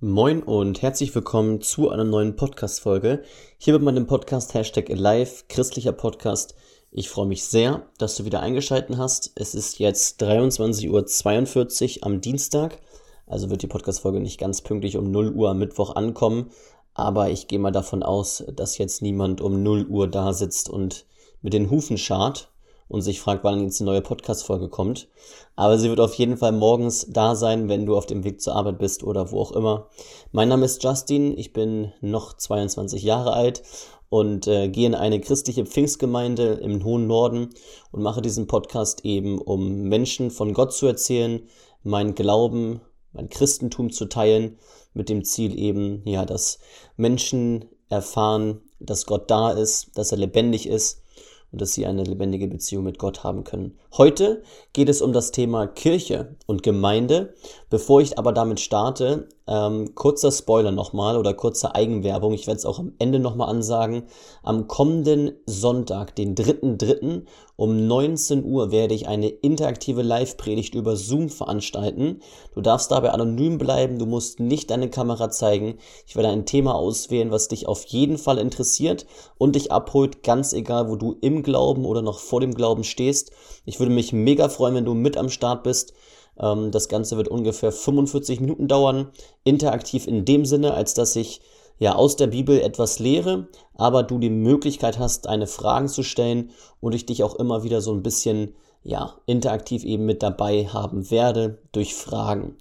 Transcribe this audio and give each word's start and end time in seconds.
Moin 0.00 0.44
und 0.44 0.80
herzlich 0.80 1.12
willkommen 1.12 1.60
zu 1.60 1.90
einer 1.90 2.04
neuen 2.04 2.36
Podcast-Folge. 2.36 3.24
Hier 3.58 3.74
mit 3.74 3.82
meinem 3.82 4.06
Podcast 4.06 4.54
Hashtag 4.54 4.90
Alive, 4.90 5.46
christlicher 5.48 5.90
Podcast. 5.90 6.54
Ich 6.92 7.08
freue 7.08 7.26
mich 7.26 7.42
sehr, 7.42 7.82
dass 7.98 8.14
du 8.14 8.24
wieder 8.24 8.38
eingeschaltet 8.38 8.96
hast. 8.96 9.32
Es 9.34 9.56
ist 9.56 9.80
jetzt 9.80 10.22
23.42 10.22 11.96
Uhr 11.98 12.06
am 12.06 12.20
Dienstag, 12.20 12.78
also 13.26 13.50
wird 13.50 13.62
die 13.62 13.66
Podcast-Folge 13.66 14.20
nicht 14.20 14.38
ganz 14.38 14.62
pünktlich 14.62 14.96
um 14.96 15.10
0 15.10 15.32
Uhr 15.32 15.50
am 15.50 15.58
Mittwoch 15.58 15.96
ankommen, 15.96 16.52
aber 16.94 17.30
ich 17.30 17.48
gehe 17.48 17.58
mal 17.58 17.72
davon 17.72 18.04
aus, 18.04 18.44
dass 18.54 18.78
jetzt 18.78 19.02
niemand 19.02 19.40
um 19.40 19.64
0 19.64 19.86
Uhr 19.88 20.06
da 20.06 20.32
sitzt 20.32 20.70
und 20.70 21.06
mit 21.42 21.54
den 21.54 21.70
Hufen 21.70 21.98
schart 21.98 22.52
und 22.88 23.02
sich 23.02 23.20
fragt, 23.20 23.44
wann 23.44 23.62
jetzt 23.62 23.80
eine 23.80 23.90
neue 23.90 24.00
Podcast-Folge 24.00 24.68
kommt. 24.68 25.08
Aber 25.56 25.78
sie 25.78 25.88
wird 25.88 26.00
auf 26.00 26.14
jeden 26.14 26.36
Fall 26.36 26.52
morgens 26.52 27.06
da 27.08 27.36
sein, 27.36 27.68
wenn 27.68 27.86
du 27.86 27.96
auf 27.96 28.06
dem 28.06 28.24
Weg 28.24 28.40
zur 28.40 28.54
Arbeit 28.54 28.78
bist 28.78 29.04
oder 29.04 29.30
wo 29.30 29.40
auch 29.40 29.52
immer. 29.52 29.88
Mein 30.32 30.48
Name 30.48 30.64
ist 30.64 30.82
Justin, 30.82 31.36
ich 31.36 31.52
bin 31.52 31.92
noch 32.00 32.36
22 32.36 33.02
Jahre 33.02 33.32
alt 33.32 33.62
und 34.08 34.46
äh, 34.46 34.68
gehe 34.68 34.86
in 34.86 34.94
eine 34.94 35.20
christliche 35.20 35.66
Pfingstgemeinde 35.66 36.54
im 36.54 36.82
hohen 36.82 37.06
Norden 37.06 37.50
und 37.92 38.02
mache 38.02 38.22
diesen 38.22 38.46
Podcast 38.46 39.04
eben, 39.04 39.38
um 39.38 39.82
Menschen 39.82 40.30
von 40.30 40.54
Gott 40.54 40.72
zu 40.72 40.86
erzählen, 40.86 41.42
meinen 41.82 42.14
Glauben, 42.14 42.80
mein 43.12 43.28
Christentum 43.28 43.90
zu 43.90 44.06
teilen, 44.06 44.58
mit 44.94 45.10
dem 45.10 45.24
Ziel 45.24 45.58
eben, 45.58 46.02
ja, 46.06 46.24
dass 46.24 46.58
Menschen 46.96 47.66
erfahren, 47.90 48.62
dass 48.80 49.06
Gott 49.06 49.30
da 49.30 49.50
ist, 49.50 49.96
dass 49.96 50.12
er 50.12 50.18
lebendig 50.18 50.66
ist 50.66 51.02
und 51.52 51.60
dass 51.60 51.72
sie 51.72 51.86
eine 51.86 52.04
lebendige 52.04 52.48
Beziehung 52.48 52.84
mit 52.84 52.98
Gott 52.98 53.24
haben 53.24 53.44
können. 53.44 53.78
Heute 53.96 54.42
geht 54.78 54.88
es 54.88 55.02
um 55.02 55.12
das 55.12 55.32
Thema 55.32 55.66
Kirche 55.66 56.36
und 56.46 56.62
Gemeinde. 56.62 57.34
Bevor 57.68 58.00
ich 58.00 58.16
aber 58.16 58.32
damit 58.32 58.60
starte, 58.60 59.26
ähm, 59.48 59.94
kurzer 59.94 60.30
Spoiler 60.30 60.70
nochmal 60.70 61.16
oder 61.16 61.34
kurze 61.34 61.74
Eigenwerbung. 61.74 62.34
Ich 62.34 62.46
werde 62.46 62.58
es 62.58 62.66
auch 62.66 62.78
am 62.78 62.92
Ende 62.98 63.18
nochmal 63.18 63.48
ansagen. 63.48 64.04
Am 64.42 64.68
kommenden 64.68 65.32
Sonntag, 65.46 66.14
den 66.14 66.34
3.3. 66.34 67.22
um 67.56 67.86
19 67.86 68.44
Uhr 68.44 68.70
werde 68.70 68.94
ich 68.94 69.08
eine 69.08 69.28
interaktive 69.28 70.02
Live-Predigt 70.02 70.74
über 70.74 70.96
Zoom 70.96 71.28
veranstalten. 71.28 72.20
Du 72.54 72.60
darfst 72.60 72.90
dabei 72.90 73.10
anonym 73.10 73.58
bleiben, 73.58 73.98
du 73.98 74.06
musst 74.06 74.38
nicht 74.38 74.70
deine 74.70 74.90
Kamera 74.90 75.30
zeigen. 75.30 75.78
Ich 76.06 76.14
werde 76.14 76.28
ein 76.28 76.46
Thema 76.46 76.74
auswählen, 76.74 77.30
was 77.30 77.48
dich 77.48 77.66
auf 77.66 77.84
jeden 77.86 78.18
Fall 78.18 78.38
interessiert 78.38 79.06
und 79.38 79.56
dich 79.56 79.72
abholt, 79.72 80.22
ganz 80.22 80.52
egal, 80.52 80.88
wo 80.88 80.96
du 80.96 81.16
im 81.20 81.42
Glauben 81.42 81.84
oder 81.84 82.02
noch 82.02 82.18
vor 82.18 82.40
dem 82.40 82.54
Glauben 82.54 82.84
stehst. 82.84 83.32
Ich 83.64 83.78
würde 83.80 83.92
mich 83.92 84.12
mega 84.12 84.48
freuen, 84.48 84.67
wenn 84.74 84.84
du 84.84 84.94
mit 84.94 85.16
am 85.16 85.28
Start 85.28 85.62
bist. 85.62 85.92
Ähm, 86.38 86.70
das 86.70 86.88
Ganze 86.88 87.16
wird 87.16 87.28
ungefähr 87.28 87.72
45 87.72 88.40
Minuten 88.40 88.68
dauern. 88.68 89.10
Interaktiv 89.44 90.06
in 90.06 90.24
dem 90.24 90.44
Sinne, 90.44 90.74
als 90.74 90.94
dass 90.94 91.16
ich 91.16 91.40
ja 91.78 91.94
aus 91.94 92.16
der 92.16 92.26
Bibel 92.26 92.60
etwas 92.60 92.98
lehre, 92.98 93.48
aber 93.74 94.02
du 94.02 94.18
die 94.18 94.30
Möglichkeit 94.30 94.98
hast, 94.98 95.26
deine 95.26 95.46
Fragen 95.46 95.88
zu 95.88 96.02
stellen 96.02 96.50
und 96.80 96.94
ich 96.94 97.06
dich 97.06 97.22
auch 97.22 97.36
immer 97.36 97.62
wieder 97.62 97.80
so 97.80 97.92
ein 97.92 98.02
bisschen 98.02 98.54
ja, 98.82 99.16
interaktiv 99.26 99.84
eben 99.84 100.06
mit 100.06 100.22
dabei 100.22 100.66
haben 100.66 101.10
werde 101.10 101.58
durch 101.72 101.94
Fragen. 101.94 102.56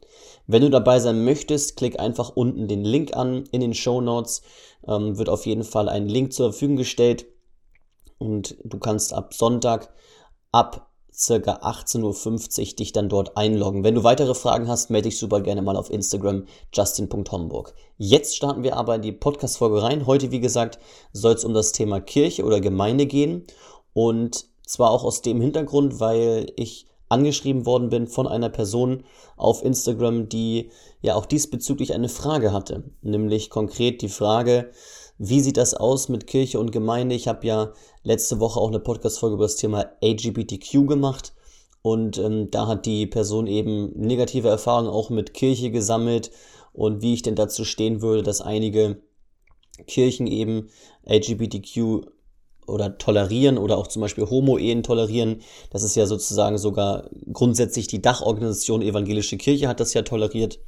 Wenn 0.45 0.61
du 0.61 0.69
dabei 0.69 0.99
sein 0.99 1.23
möchtest, 1.23 1.77
klick 1.77 1.99
einfach 1.99 2.29
unten 2.29 2.67
den 2.67 2.83
Link 2.83 3.15
an 3.15 3.45
in 3.51 3.61
den 3.61 3.73
Show 3.73 4.01
Notes. 4.01 4.41
Ähm, 4.87 5.17
wird 5.17 5.29
auf 5.29 5.45
jeden 5.45 5.63
Fall 5.63 5.89
ein 5.89 6.07
Link 6.07 6.33
zur 6.33 6.51
Verfügung 6.51 6.77
gestellt 6.77 7.25
und 8.17 8.57
du 8.63 8.79
kannst 8.79 9.13
ab 9.13 9.33
Sonntag 9.33 9.93
ab 10.51 10.89
circa 11.17 11.53
18.50 11.63 12.59
Uhr 12.59 12.75
dich 12.75 12.91
dann 12.93 13.09
dort 13.09 13.35
einloggen. 13.37 13.83
Wenn 13.83 13.95
du 13.95 14.03
weitere 14.03 14.35
Fragen 14.35 14.67
hast, 14.67 14.89
melde 14.89 15.09
dich 15.09 15.17
super 15.17 15.41
gerne 15.41 15.61
mal 15.61 15.75
auf 15.75 15.89
Instagram 15.89 16.45
justin.homburg. 16.73 17.73
Jetzt 17.97 18.35
starten 18.35 18.63
wir 18.63 18.77
aber 18.77 18.95
in 18.95 19.01
die 19.01 19.11
Podcast-Folge 19.11 19.81
rein. 19.81 20.05
Heute, 20.05 20.31
wie 20.31 20.39
gesagt, 20.39 20.77
soll 21.13 21.33
es 21.33 21.43
um 21.43 21.53
das 21.53 21.71
Thema 21.71 21.99
Kirche 21.99 22.43
oder 22.43 22.61
Gemeinde 22.61 23.07
gehen. 23.07 23.45
Und 23.93 24.45
zwar 24.65 24.91
auch 24.91 25.03
aus 25.03 25.23
dem 25.23 25.41
Hintergrund, 25.41 25.99
weil 25.99 26.51
ich 26.55 26.85
angeschrieben 27.09 27.65
worden 27.65 27.89
bin 27.89 28.07
von 28.07 28.27
einer 28.27 28.49
Person 28.49 29.03
auf 29.37 29.63
Instagram, 29.63 30.29
die 30.29 30.69
ja 31.01 31.15
auch 31.15 31.25
diesbezüglich 31.25 31.93
eine 31.93 32.09
Frage 32.09 32.51
hatte. 32.51 32.83
Nämlich 33.01 33.49
konkret 33.49 34.01
die 34.01 34.09
Frage, 34.09 34.71
wie 35.17 35.41
sieht 35.41 35.57
das 35.57 35.73
aus 35.73 36.09
mit 36.09 36.27
Kirche 36.27 36.59
und 36.59 36.71
Gemeinde? 36.71 37.15
Ich 37.15 37.27
habe 37.27 37.45
ja 37.45 37.73
letzte 38.03 38.39
Woche 38.39 38.59
auch 38.59 38.67
eine 38.67 38.79
Podcast-Folge 38.79 39.35
über 39.35 39.45
das 39.45 39.55
Thema 39.55 39.85
LGBTQ 40.01 40.87
gemacht. 40.87 41.33
Und 41.81 42.17
ähm, 42.17 42.51
da 42.51 42.67
hat 42.67 42.85
die 42.85 43.07
Person 43.07 43.47
eben 43.47 43.91
negative 43.95 44.49
Erfahrungen 44.49 44.89
auch 44.89 45.09
mit 45.09 45.33
Kirche 45.33 45.71
gesammelt 45.71 46.31
und 46.73 47.01
wie 47.01 47.13
ich 47.13 47.21
denn 47.21 47.35
dazu 47.35 47.65
stehen 47.65 48.01
würde, 48.01 48.23
dass 48.23 48.41
einige 48.41 49.01
Kirchen 49.87 50.27
eben 50.27 50.69
LGBTQ 51.07 52.07
oder 52.67 52.97
tolerieren 52.97 53.57
oder 53.57 53.77
auch 53.77 53.87
zum 53.87 54.01
Beispiel 54.01 54.29
Homo-Ehen 54.29 54.83
tolerieren. 54.83 55.41
Das 55.71 55.83
ist 55.83 55.95
ja 55.95 56.05
sozusagen 56.05 56.57
sogar 56.57 57.09
grundsätzlich 57.31 57.87
die 57.87 58.01
Dachorganisation 58.01 58.81
Evangelische 58.81 59.37
Kirche 59.37 59.67
hat 59.67 59.79
das 59.79 59.93
ja 59.93 60.01
toleriert 60.01 60.59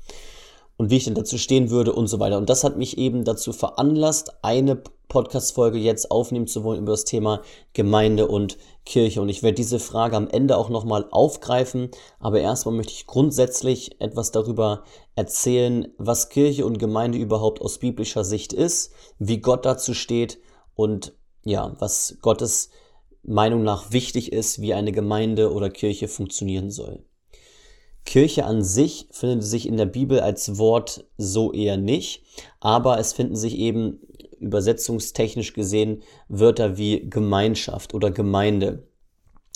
und 0.80 0.90
wie 0.90 0.96
ich 0.96 1.04
denn 1.04 1.14
dazu 1.14 1.38
stehen 1.38 1.72
würde 1.72 1.92
und 1.92 2.08
so 2.08 2.22
weiter. 2.22 2.38
Und 2.38 2.50
das 2.50 2.64
hat 2.64 2.78
mich 2.78 2.98
eben 2.98 3.26
dazu 3.26 3.52
veranlasst, 3.52 4.32
eine 4.44 4.82
Podcast-Folge 5.10 5.78
jetzt 5.78 6.10
aufnehmen 6.10 6.48
zu 6.48 6.64
wollen 6.64 6.80
über 6.80 6.94
das 6.94 7.04
Thema 7.04 7.42
Gemeinde 7.74 8.30
und 8.30 8.58
Kirche. 8.86 9.22
Und 9.22 9.28
ich 9.28 9.44
werde 9.44 9.56
diese 9.56 9.80
Frage 9.80 10.16
am 10.16 10.30
Ende 10.30 10.56
auch 10.56 10.70
nochmal 10.70 11.06
aufgreifen. 11.12 11.92
Aber 12.22 12.40
erstmal 12.40 12.76
möchte 12.76 12.94
ich 12.94 13.08
grundsätzlich 13.08 14.00
etwas 14.00 14.32
darüber 14.32 14.86
erzählen, 15.16 15.94
was 15.98 16.30
Kirche 16.30 16.66
und 16.66 16.80
Gemeinde 16.80 17.18
überhaupt 17.18 17.60
aus 17.62 17.80
biblischer 17.80 18.24
Sicht 18.24 18.54
ist, 18.54 18.94
wie 19.18 19.40
Gott 19.40 19.66
dazu 19.66 19.94
steht 19.94 20.40
und 20.76 21.14
ja, 21.44 21.76
was 21.80 22.20
Gottes 22.22 22.70
Meinung 23.22 23.64
nach 23.64 23.92
wichtig 23.92 24.32
ist, 24.32 24.62
wie 24.62 24.74
eine 24.74 24.94
Gemeinde 24.94 25.52
oder 25.52 25.70
Kirche 25.70 26.08
funktionieren 26.08 26.72
soll. 26.72 27.04
Kirche 28.06 28.46
an 28.46 28.64
sich 28.64 29.08
findet 29.12 29.44
sich 29.44 29.68
in 29.68 29.78
der 29.78 29.86
Bibel 29.86 30.20
als 30.20 30.58
Wort 30.58 31.06
so 31.18 31.52
eher 31.54 31.78
nicht, 31.78 32.24
aber 32.60 33.00
es 33.00 33.14
finden 33.14 33.36
sich 33.36 33.58
eben 33.58 34.00
übersetzungstechnisch 34.40 35.54
gesehen 35.54 36.02
Wörter 36.28 36.78
wie 36.78 37.10
Gemeinschaft 37.10 37.94
oder 37.94 38.10
Gemeinde 38.10 38.88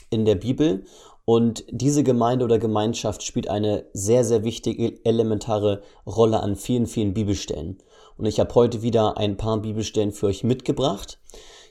in 0.10 0.26
der 0.26 0.36
Bibel 0.36 0.84
und 1.26 1.64
diese 1.70 2.04
Gemeinde 2.04 2.44
oder 2.44 2.60
Gemeinschaft 2.60 3.24
spielt 3.24 3.48
eine 3.48 3.86
sehr, 3.94 4.26
sehr 4.26 4.44
wichtige, 4.44 5.00
elementare 5.06 5.82
Rolle 6.06 6.42
an 6.42 6.56
vielen, 6.56 6.86
vielen 6.86 7.14
Bibelstellen. 7.14 7.78
Und 8.18 8.26
ich 8.26 8.40
habe 8.40 8.54
heute 8.56 8.82
wieder 8.82 9.18
ein 9.18 9.38
paar 9.38 9.62
Bibelstellen 9.62 10.12
für 10.12 10.28
euch 10.28 10.44
mitgebracht. 10.44 11.20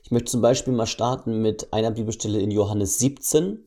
Ich 0.05 0.11
möchte 0.11 0.33
zum 0.33 0.41
Beispiel 0.41 0.73
mal 0.73 0.87
starten 0.87 1.43
mit 1.43 1.73
einer 1.73 1.91
Bibelstelle 1.91 2.41
in 2.41 2.51
Johannes 2.51 2.99
17. 2.99 3.65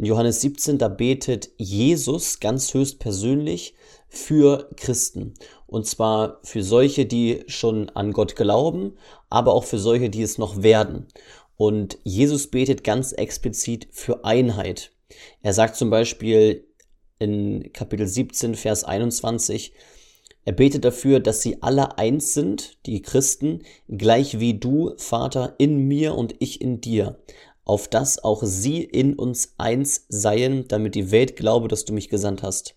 In 0.00 0.06
Johannes 0.06 0.40
17, 0.40 0.78
da 0.78 0.88
betet 0.88 1.50
Jesus 1.58 2.40
ganz 2.40 2.72
höchst 2.72 3.00
persönlich 3.00 3.74
für 4.08 4.70
Christen. 4.76 5.34
Und 5.66 5.86
zwar 5.86 6.40
für 6.42 6.62
solche, 6.62 7.04
die 7.04 7.44
schon 7.48 7.90
an 7.90 8.12
Gott 8.12 8.34
glauben, 8.34 8.96
aber 9.28 9.52
auch 9.52 9.64
für 9.64 9.78
solche, 9.78 10.08
die 10.08 10.22
es 10.22 10.38
noch 10.38 10.62
werden. 10.62 11.08
Und 11.58 11.98
Jesus 12.02 12.46
betet 12.46 12.82
ganz 12.82 13.12
explizit 13.12 13.88
für 13.90 14.24
Einheit. 14.24 14.90
Er 15.42 15.52
sagt 15.52 15.76
zum 15.76 15.90
Beispiel 15.90 16.64
in 17.18 17.70
Kapitel 17.74 18.06
17, 18.06 18.54
Vers 18.54 18.84
21, 18.84 19.74
er 20.46 20.54
betet 20.54 20.86
dafür, 20.86 21.20
dass 21.20 21.42
sie 21.42 21.62
alle 21.62 21.98
eins 21.98 22.32
sind, 22.32 22.78
die 22.86 23.02
Christen, 23.02 23.64
gleich 23.88 24.40
wie 24.40 24.58
du, 24.58 24.94
Vater, 24.96 25.54
in 25.58 25.86
mir 25.86 26.14
und 26.14 26.34
ich 26.38 26.62
in 26.62 26.80
dir, 26.80 27.18
auf 27.64 27.88
dass 27.88 28.22
auch 28.22 28.42
sie 28.44 28.82
in 28.82 29.14
uns 29.14 29.54
eins 29.58 30.06
seien, 30.08 30.66
damit 30.68 30.94
die 30.94 31.10
Welt 31.10 31.36
glaube, 31.36 31.68
dass 31.68 31.84
du 31.84 31.92
mich 31.92 32.08
gesandt 32.08 32.42
hast. 32.42 32.74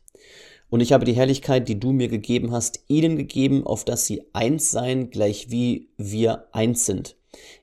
Und 0.69 0.79
ich 0.81 0.91
habe 0.91 1.05
die 1.05 1.13
Herrlichkeit, 1.13 1.67
die 1.69 1.79
du 1.79 1.91
mir 1.91 2.07
gegeben 2.07 2.51
hast, 2.51 2.79
ihnen 2.87 3.15
gegeben, 3.15 3.65
auf 3.65 3.85
dass 3.85 4.05
sie 4.05 4.23
eins 4.33 4.71
seien, 4.71 5.11
gleich 5.11 5.51
wie 5.51 5.89
wir 5.97 6.47
eins 6.51 6.85
sind. 6.85 7.15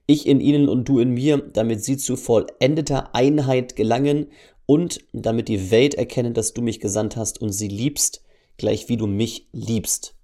Ich 0.06 0.26
in 0.26 0.40
ihnen 0.40 0.68
und 0.68 0.88
du 0.88 0.98
in 1.00 1.10
mir, 1.10 1.38
damit 1.38 1.84
sie 1.84 1.96
zu 1.96 2.16
vollendeter 2.16 3.14
Einheit 3.14 3.76
gelangen 3.76 4.26
und 4.66 5.00
damit 5.12 5.48
die 5.48 5.72
Welt 5.72 5.94
erkennen, 5.96 6.34
dass 6.34 6.52
du 6.52 6.62
mich 6.62 6.78
gesandt 6.78 7.16
hast 7.16 7.40
und 7.40 7.50
sie 7.50 7.66
liebst, 7.66 8.22
gleich 8.56 8.88
wie 8.88 8.96
du 8.96 9.08
mich 9.08 9.48
liebst. 9.52 10.14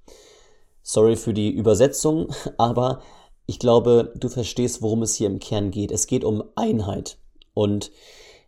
Sorry 0.82 1.16
für 1.16 1.34
die 1.34 1.50
Übersetzung, 1.50 2.28
aber 2.56 3.02
ich 3.46 3.58
glaube, 3.58 4.12
du 4.16 4.28
verstehst, 4.28 4.82
worum 4.82 5.02
es 5.02 5.14
hier 5.14 5.28
im 5.28 5.38
Kern 5.38 5.70
geht. 5.70 5.92
Es 5.92 6.06
geht 6.06 6.24
um 6.24 6.42
Einheit. 6.56 7.18
Und 7.54 7.92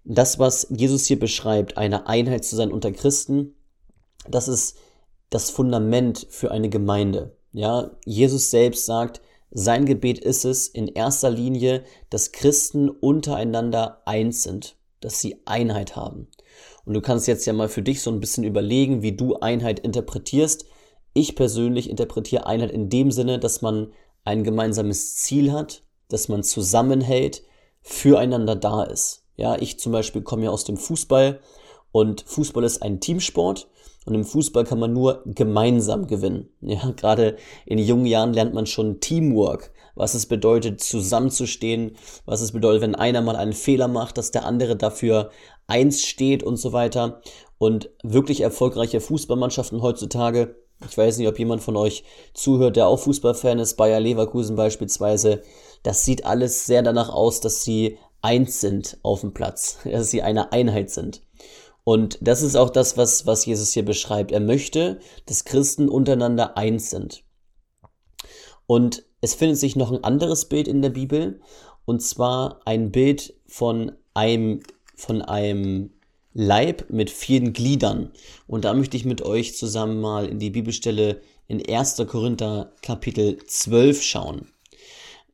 das, 0.04 0.38
was 0.38 0.66
Jesus 0.70 1.06
hier 1.06 1.18
beschreibt, 1.18 1.76
eine 1.76 2.06
Einheit 2.06 2.44
zu 2.44 2.56
sein 2.56 2.72
unter 2.72 2.92
Christen, 2.92 3.54
das 4.28 4.48
ist 4.48 4.76
das 5.30 5.50
Fundament 5.50 6.26
für 6.30 6.50
eine 6.50 6.68
Gemeinde. 6.68 7.36
Ja, 7.52 7.90
Jesus 8.04 8.50
selbst 8.50 8.86
sagt, 8.86 9.20
sein 9.50 9.86
Gebet 9.86 10.18
ist 10.18 10.44
es 10.44 10.68
in 10.68 10.88
erster 10.88 11.30
Linie, 11.30 11.84
dass 12.10 12.32
Christen 12.32 12.90
untereinander 12.90 14.02
eins 14.04 14.42
sind, 14.42 14.76
dass 15.00 15.20
sie 15.20 15.40
Einheit 15.46 15.96
haben. 15.96 16.28
Und 16.84 16.94
du 16.94 17.00
kannst 17.00 17.28
jetzt 17.28 17.46
ja 17.46 17.52
mal 17.52 17.68
für 17.68 17.82
dich 17.82 18.02
so 18.02 18.10
ein 18.10 18.20
bisschen 18.20 18.44
überlegen, 18.44 19.02
wie 19.02 19.12
du 19.12 19.36
Einheit 19.36 19.80
interpretierst. 19.80 20.66
Ich 21.14 21.36
persönlich 21.36 21.88
interpretiere 21.88 22.46
Einheit 22.46 22.70
in 22.70 22.88
dem 22.88 23.10
Sinne, 23.10 23.38
dass 23.38 23.62
man 23.62 23.92
ein 24.28 24.44
gemeinsames 24.44 25.16
Ziel 25.16 25.52
hat, 25.52 25.82
dass 26.08 26.28
man 26.28 26.42
zusammenhält, 26.42 27.42
füreinander 27.80 28.56
da 28.56 28.82
ist. 28.82 29.24
Ja, 29.36 29.56
ich 29.56 29.78
zum 29.78 29.92
Beispiel 29.92 30.20
komme 30.20 30.44
ja 30.44 30.50
aus 30.50 30.64
dem 30.64 30.76
Fußball 30.76 31.40
und 31.92 32.24
Fußball 32.26 32.62
ist 32.62 32.82
ein 32.82 33.00
Teamsport 33.00 33.70
und 34.04 34.14
im 34.14 34.26
Fußball 34.26 34.64
kann 34.64 34.78
man 34.78 34.92
nur 34.92 35.22
gemeinsam 35.24 36.06
gewinnen. 36.06 36.50
Ja, 36.60 36.90
gerade 36.90 37.36
in 37.64 37.78
jungen 37.78 38.04
Jahren 38.04 38.34
lernt 38.34 38.52
man 38.52 38.66
schon 38.66 39.00
Teamwork, 39.00 39.72
was 39.94 40.12
es 40.12 40.26
bedeutet, 40.26 40.82
zusammenzustehen, 40.82 41.96
was 42.26 42.42
es 42.42 42.52
bedeutet, 42.52 42.82
wenn 42.82 42.94
einer 42.94 43.22
mal 43.22 43.36
einen 43.36 43.54
Fehler 43.54 43.88
macht, 43.88 44.18
dass 44.18 44.30
der 44.30 44.44
andere 44.44 44.76
dafür 44.76 45.30
eins 45.66 46.02
steht 46.02 46.42
und 46.42 46.58
so 46.58 46.74
weiter. 46.74 47.22
Und 47.56 47.88
wirklich 48.02 48.42
erfolgreiche 48.42 49.00
Fußballmannschaften 49.00 49.80
heutzutage, 49.80 50.56
ich 50.86 50.96
weiß 50.96 51.18
nicht, 51.18 51.28
ob 51.28 51.38
jemand 51.38 51.62
von 51.62 51.76
euch 51.76 52.04
zuhört, 52.34 52.76
der 52.76 52.86
auch 52.86 52.98
Fußballfan 52.98 53.58
ist, 53.58 53.76
Bayer 53.76 54.00
Leverkusen 54.00 54.56
beispielsweise, 54.56 55.42
das 55.82 56.04
sieht 56.04 56.24
alles 56.24 56.66
sehr 56.66 56.82
danach 56.82 57.08
aus, 57.08 57.40
dass 57.40 57.64
sie 57.64 57.98
eins 58.22 58.60
sind 58.60 58.98
auf 59.02 59.20
dem 59.20 59.34
Platz, 59.34 59.78
dass 59.84 60.10
sie 60.10 60.22
eine 60.22 60.52
Einheit 60.52 60.90
sind. 60.90 61.22
Und 61.84 62.18
das 62.20 62.42
ist 62.42 62.54
auch 62.54 62.70
das, 62.70 62.96
was, 62.96 63.26
was 63.26 63.46
Jesus 63.46 63.72
hier 63.72 63.84
beschreibt. 63.84 64.30
Er 64.30 64.40
möchte, 64.40 65.00
dass 65.24 65.44
Christen 65.44 65.88
untereinander 65.88 66.58
eins 66.58 66.90
sind. 66.90 67.24
Und 68.66 69.04
es 69.22 69.34
findet 69.34 69.56
sich 69.56 69.74
noch 69.74 69.90
ein 69.90 70.04
anderes 70.04 70.44
Bild 70.44 70.68
in 70.68 70.82
der 70.82 70.90
Bibel, 70.90 71.40
und 71.86 72.02
zwar 72.02 72.60
ein 72.66 72.92
Bild 72.92 73.34
von 73.46 73.92
einem, 74.12 74.62
von 74.94 75.22
einem 75.22 75.97
Leib 76.40 76.88
mit 76.88 77.10
vielen 77.10 77.52
Gliedern. 77.52 78.12
Und 78.46 78.64
da 78.64 78.72
möchte 78.72 78.96
ich 78.96 79.04
mit 79.04 79.22
euch 79.22 79.56
zusammen 79.56 80.00
mal 80.00 80.28
in 80.28 80.38
die 80.38 80.50
Bibelstelle 80.50 81.20
in 81.48 81.60
1. 81.68 81.96
Korinther 82.06 82.70
Kapitel 82.80 83.38
12 83.44 84.00
schauen. 84.04 84.46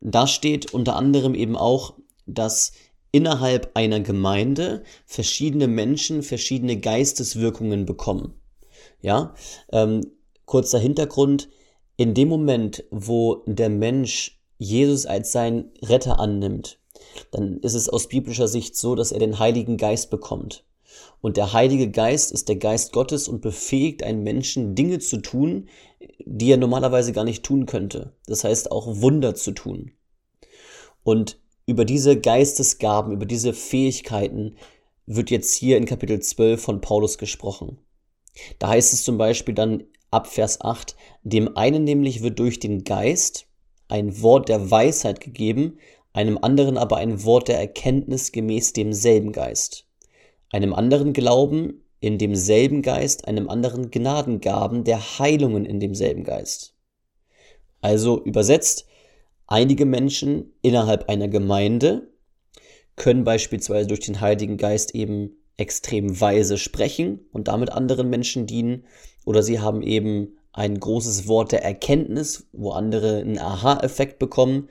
Da 0.01 0.27
steht 0.27 0.73
unter 0.73 0.97
anderem 0.97 1.35
eben 1.35 1.57
auch, 1.57 1.93
dass 2.25 2.73
innerhalb 3.13 3.73
einer 3.75 4.01
Gemeinde 4.01 4.83
verschiedene 5.05 5.69
Menschen 5.69 6.23
verschiedene 6.23 6.81
Geisteswirkungen 6.81 7.85
bekommen. 7.85 8.41
Ja, 9.03 9.35
ähm, 9.73 10.11
kurzer 10.47 10.79
Hintergrund. 10.79 11.51
In 11.99 12.15
dem 12.15 12.29
Moment, 12.29 12.83
wo 12.91 13.45
der 13.45 13.69
Mensch 13.69 14.41
Jesus 14.57 15.05
als 15.05 15.33
sein 15.33 15.71
Retter 15.83 16.19
annimmt, 16.19 16.79
dann 17.31 17.59
ist 17.59 17.75
es 17.75 17.91
aus 17.91 18.09
biblischer 18.09 18.49
Sicht 18.49 18.75
so, 18.75 18.95
dass 18.95 19.13
er 19.13 19.19
den 19.19 19.39
Heiligen 19.39 19.77
Geist 19.77 20.09
bekommt. 20.09 20.65
Und 21.21 21.39
der 21.39 21.53
Heilige 21.55 21.91
Geist 21.91 22.33
ist 22.33 22.49
der 22.49 22.57
Geist 22.57 22.93
Gottes 22.93 23.29
und 23.29 23.41
befähigt 23.41 24.03
einen 24.03 24.23
Menschen, 24.23 24.75
Dinge 24.75 24.99
zu 24.99 25.19
tun, 25.19 25.69
die 26.19 26.51
er 26.51 26.59
normalerweise 26.59 27.13
gar 27.13 27.25
nicht 27.25 27.43
tun 27.43 27.65
könnte. 27.65 28.13
Das 28.27 28.45
heißt 28.45 28.71
auch 28.71 29.01
Wunder 29.01 29.35
zu 29.35 29.53
tun. 29.53 29.93
Und 31.03 31.39
über 31.67 31.85
diese 31.85 32.21
Geistesgaben, 32.21 33.13
über 33.13 33.25
diese 33.25 33.55
Fähigkeiten 33.55 34.57
wird 35.07 35.31
jetzt 35.31 35.55
hier 35.55 35.77
in 35.77 35.87
Kapitel 35.87 36.21
12 36.21 36.61
von 36.61 36.81
Paulus 36.81 37.17
gesprochen. 37.19 37.79
Da 38.59 38.69
heißt 38.69 38.93
es 38.93 39.05
zum 39.05 39.17
Beispiel 39.17 39.55
dann 39.55 39.85
ab 40.11 40.27
Vers 40.27 40.61
8, 40.61 40.97
dem 41.23 41.57
einen 41.57 41.85
nämlich 41.85 42.23
wird 42.23 42.39
durch 42.39 42.59
den 42.59 42.85
Geist 42.85 43.47
ein 43.89 44.21
Wort 44.23 44.49
der 44.49 44.71
Weisheit 44.71 45.21
gegeben, 45.21 45.79
einem 46.13 46.39
anderen 46.41 46.79
aber 46.79 46.99
ein 46.99 47.25
Wort 47.25 47.49
der 47.49 47.59
Erkenntnis 47.59 48.33
gemäß 48.33 48.73
demselben 48.73 49.33
Geist 49.33 49.84
einem 50.51 50.75
anderen 50.75 51.13
Glauben 51.13 51.85
in 52.01 52.19
demselben 52.19 52.83
Geist, 52.83 53.27
einem 53.27 53.49
anderen 53.49 53.91
Gnadengaben 53.91 54.85
der 54.85 55.19
Heilungen 55.19 55.65
in 55.65 55.81
demselben 55.81 56.25
Geist. 56.25 56.75
Also 57.81 58.23
übersetzt, 58.23 58.87
einige 59.47 59.87
Menschen 59.87 60.53
innerhalb 60.63 61.09
einer 61.09 61.29
Gemeinde 61.29 62.09
können 62.97 63.25
beispielsweise 63.25 63.89
durch 63.89 64.01
den 64.01 64.21
Heiligen 64.21 64.57
Geist 64.57 64.95
eben 64.95 65.37
extrem 65.57 66.21
weise 66.21 66.59
sprechen 66.59 67.21
und 67.33 67.49
damit 67.49 67.71
anderen 67.71 68.11
Menschen 68.11 68.47
dienen, 68.47 68.85
oder 69.25 69.43
sie 69.43 69.61
haben 69.61 69.83
eben 69.83 70.37
ein 70.53 70.79
großes 70.79 71.27
Wort 71.27 71.53
der 71.53 71.65
Erkenntnis, 71.65 72.47
wo 72.53 72.71
andere 72.71 73.19
einen 73.19 73.39
Aha-Effekt 73.39 74.19
bekommen 74.19 74.69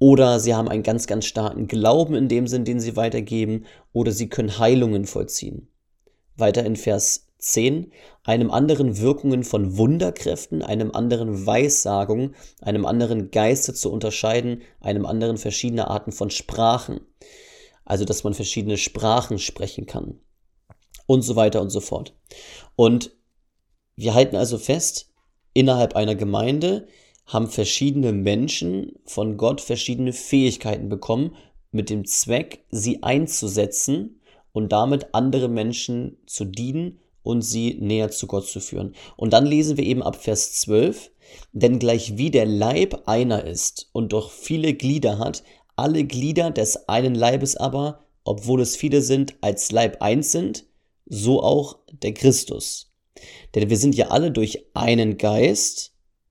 oder 0.00 0.40
sie 0.40 0.54
haben 0.54 0.68
einen 0.68 0.82
ganz, 0.82 1.06
ganz 1.06 1.26
starken 1.26 1.68
Glauben 1.68 2.14
in 2.14 2.28
dem 2.28 2.46
Sinn, 2.46 2.64
den 2.64 2.80
sie 2.80 2.96
weitergeben. 2.96 3.66
Oder 3.92 4.12
sie 4.12 4.30
können 4.30 4.58
Heilungen 4.58 5.04
vollziehen. 5.04 5.68
Weiter 6.36 6.64
in 6.64 6.74
Vers 6.74 7.26
10. 7.38 7.92
Einem 8.24 8.50
anderen 8.50 8.98
Wirkungen 8.98 9.44
von 9.44 9.76
Wunderkräften, 9.76 10.62
einem 10.62 10.90
anderen 10.92 11.44
Weissagung, 11.44 12.32
einem 12.62 12.86
anderen 12.86 13.30
Geiste 13.30 13.74
zu 13.74 13.92
unterscheiden, 13.92 14.62
einem 14.80 15.04
anderen 15.04 15.36
verschiedene 15.36 15.88
Arten 15.88 16.12
von 16.12 16.30
Sprachen. 16.30 17.00
Also, 17.84 18.06
dass 18.06 18.24
man 18.24 18.32
verschiedene 18.32 18.78
Sprachen 18.78 19.38
sprechen 19.38 19.84
kann. 19.84 20.18
Und 21.06 21.22
so 21.22 21.36
weiter 21.36 21.60
und 21.60 21.70
so 21.70 21.80
fort. 21.80 22.16
Und 22.74 23.14
wir 23.96 24.14
halten 24.14 24.36
also 24.36 24.56
fest, 24.56 25.10
innerhalb 25.52 25.94
einer 25.94 26.14
Gemeinde 26.14 26.86
haben 27.30 27.48
verschiedene 27.48 28.12
Menschen 28.12 28.92
von 29.04 29.36
Gott 29.36 29.60
verschiedene 29.60 30.12
Fähigkeiten 30.12 30.88
bekommen, 30.88 31.36
mit 31.70 31.88
dem 31.88 32.04
Zweck, 32.04 32.64
sie 32.70 33.04
einzusetzen 33.04 34.20
und 34.52 34.72
damit 34.72 35.14
andere 35.14 35.48
Menschen 35.48 36.16
zu 36.26 36.44
dienen 36.44 36.98
und 37.22 37.42
sie 37.42 37.74
näher 37.80 38.10
zu 38.10 38.26
Gott 38.26 38.48
zu 38.48 38.58
führen. 38.58 38.94
Und 39.16 39.32
dann 39.32 39.46
lesen 39.46 39.76
wir 39.76 39.84
eben 39.84 40.02
ab 40.02 40.16
Vers 40.16 40.54
12, 40.54 41.12
denn 41.52 41.78
gleich 41.78 42.18
wie 42.18 42.32
der 42.32 42.46
Leib 42.46 43.02
einer 43.06 43.44
ist 43.44 43.88
und 43.92 44.12
doch 44.12 44.32
viele 44.32 44.74
Glieder 44.74 45.18
hat, 45.18 45.44
alle 45.76 46.02
Glieder 46.02 46.50
des 46.50 46.88
einen 46.88 47.14
Leibes 47.14 47.56
aber, 47.56 48.00
obwohl 48.24 48.60
es 48.60 48.74
viele 48.74 49.02
sind, 49.02 49.36
als 49.40 49.70
Leib 49.70 50.02
eins 50.02 50.32
sind, 50.32 50.64
so 51.06 51.42
auch 51.42 51.78
der 51.92 52.12
Christus. 52.12 52.90
Denn 53.54 53.70
wir 53.70 53.76
sind 53.76 53.94
ja 53.94 54.08
alle 54.08 54.32
durch 54.32 54.66
einen 54.74 55.16
Geist, 55.16 55.89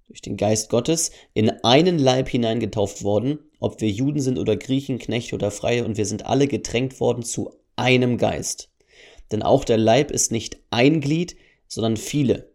durch 0.09 0.21
den 0.21 0.37
Geist 0.37 0.69
Gottes 0.69 1.11
in 1.33 1.49
einen 1.63 1.99
Leib 1.99 2.27
hineingetauft 2.27 3.03
worden, 3.03 3.39
ob 3.59 3.79
wir 3.79 3.89
Juden 3.89 4.19
sind 4.19 4.37
oder 4.37 4.57
Griechen, 4.57 4.99
Knechte 4.99 5.35
oder 5.35 5.51
Freie, 5.51 5.85
und 5.85 5.97
wir 5.97 6.05
sind 6.05 6.25
alle 6.25 6.47
getränkt 6.47 6.99
worden 6.99 7.23
zu 7.23 7.51
einem 7.75 8.17
Geist. 8.17 8.69
Denn 9.31 9.43
auch 9.43 9.63
der 9.63 9.77
Leib 9.77 10.11
ist 10.11 10.31
nicht 10.31 10.57
ein 10.71 10.99
Glied, 10.99 11.35
sondern 11.67 11.95
viele. 11.95 12.49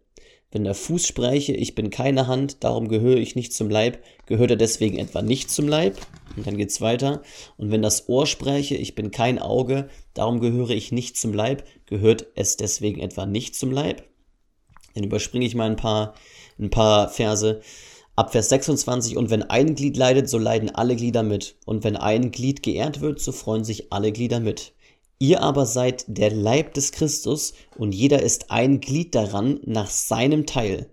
Wenn 0.51 0.63
der 0.63 0.73
Fuß 0.73 1.05
spräche, 1.07 1.53
ich 1.53 1.75
bin 1.75 1.89
keine 1.89 2.27
Hand, 2.27 2.63
darum 2.63 2.87
gehöre 2.87 3.17
ich 3.17 3.35
nicht 3.35 3.53
zum 3.53 3.69
Leib, 3.69 4.01
gehört 4.25 4.51
er 4.51 4.57
deswegen 4.57 4.97
etwa 4.97 5.21
nicht 5.21 5.49
zum 5.49 5.67
Leib? 5.67 5.97
Und 6.35 6.45
dann 6.45 6.57
geht's 6.57 6.81
weiter. 6.81 7.23
Und 7.57 7.71
wenn 7.71 7.81
das 7.81 8.09
Ohr 8.09 8.27
spräche, 8.27 8.75
ich 8.75 8.95
bin 8.95 9.11
kein 9.11 9.39
Auge, 9.39 9.89
darum 10.13 10.39
gehöre 10.39 10.71
ich 10.71 10.91
nicht 10.91 11.17
zum 11.17 11.33
Leib, 11.33 11.65
gehört 11.85 12.27
es 12.35 12.57
deswegen 12.57 12.99
etwa 13.01 13.25
nicht 13.25 13.55
zum 13.55 13.71
Leib? 13.71 14.03
Dann 14.93 15.03
überspringe 15.03 15.45
ich 15.45 15.55
mal 15.55 15.69
ein 15.69 15.75
paar 15.75 16.15
ein 16.59 16.69
paar 16.69 17.09
Verse. 17.09 17.61
Ab 18.15 18.31
Vers 18.31 18.49
26, 18.49 19.17
und 19.17 19.29
wenn 19.29 19.43
ein 19.43 19.75
Glied 19.75 19.97
leidet, 19.97 20.29
so 20.29 20.37
leiden 20.37 20.73
alle 20.73 20.95
Glieder 20.95 21.21
mit. 21.21 21.57
Und 21.65 21.83
wenn 21.83 21.97
ein 21.97 22.31
Glied 22.31 22.63
geehrt 22.63 23.01
wird, 23.01 23.19
so 23.19 23.33
freuen 23.33 23.65
sich 23.65 23.91
alle 23.91 24.11
Glieder 24.11 24.39
mit. 24.39 24.73
Ihr 25.19 25.41
aber 25.41 25.65
seid 25.65 26.05
der 26.07 26.31
Leib 26.31 26.73
des 26.73 26.91
Christus, 26.91 27.53
und 27.77 27.93
jeder 27.93 28.23
ist 28.23 28.51
ein 28.51 28.79
Glied 28.79 29.15
daran 29.15 29.59
nach 29.65 29.89
seinem 29.89 30.45
Teil. 30.45 30.89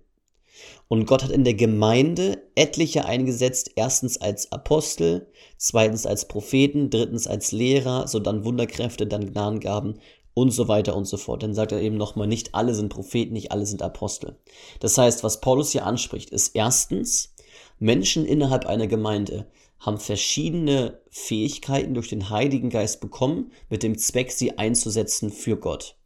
Und 0.89 1.07
Gott 1.07 1.23
hat 1.23 1.31
in 1.31 1.45
der 1.45 1.55
Gemeinde 1.55 2.43
etliche 2.55 3.05
eingesetzt, 3.05 3.71
erstens 3.77 4.21
als 4.21 4.53
Apostel, 4.53 5.27
zweitens 5.57 6.07
als 6.07 6.29
Propheten, 6.29 6.91
drittens 6.91 7.27
als 7.27 7.51
Lehrer, 7.51 8.09
so 8.09 8.19
dann 8.19 8.45
Wunderkräfte, 8.45 9.07
dann 9.07 9.33
Gnadengaben 9.33 10.01
und 10.35 10.51
so 10.51 10.69
weiter 10.69 10.97
und 10.97 11.05
so 11.05 11.17
fort. 11.17 11.43
Dann 11.43 11.55
sagt 11.55 11.73
er 11.73 11.81
eben 11.81 11.97
nochmal, 11.97 12.27
nicht 12.27 12.55
alle 12.55 12.75
sind 12.75 12.89
Propheten, 12.89 13.33
nicht 13.33 13.53
alle 13.53 13.67
sind 13.67 13.83
Apostel. 13.83 14.37
Das 14.81 14.97
heißt, 14.97 15.25
was 15.25 15.41
Paulus 15.41 15.73
hier 15.73 15.87
anspricht, 15.87 16.31
ist 16.31 16.55
erstens, 16.55 17.35
Menschen 17.79 18.25
innerhalb 18.25 18.67
einer 18.67 18.87
Gemeinde 18.87 19.47
haben 19.79 19.99
verschiedene 19.99 21.01
Fähigkeiten 21.11 21.95
durch 21.95 22.09
den 22.09 22.31
Heiligen 22.31 22.71
Geist 22.71 23.01
bekommen, 23.01 23.51
mit 23.69 23.83
dem 23.83 23.99
Zweck, 23.99 24.31
sie 24.31 24.57
einzusetzen 24.57 25.31
für 25.31 25.57
Gott. 25.57 25.97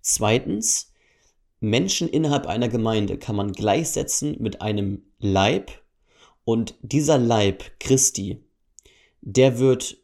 Zweitens, 0.00 0.92
Menschen 1.60 2.08
innerhalb 2.08 2.46
einer 2.46 2.68
Gemeinde 2.68 3.18
kann 3.18 3.36
man 3.36 3.52
gleichsetzen 3.52 4.36
mit 4.40 4.62
einem 4.62 5.02
Leib 5.18 5.70
und 6.44 6.74
dieser 6.80 7.18
Leib 7.18 7.64
Christi, 7.80 8.42
der 9.20 9.58
wird 9.58 9.98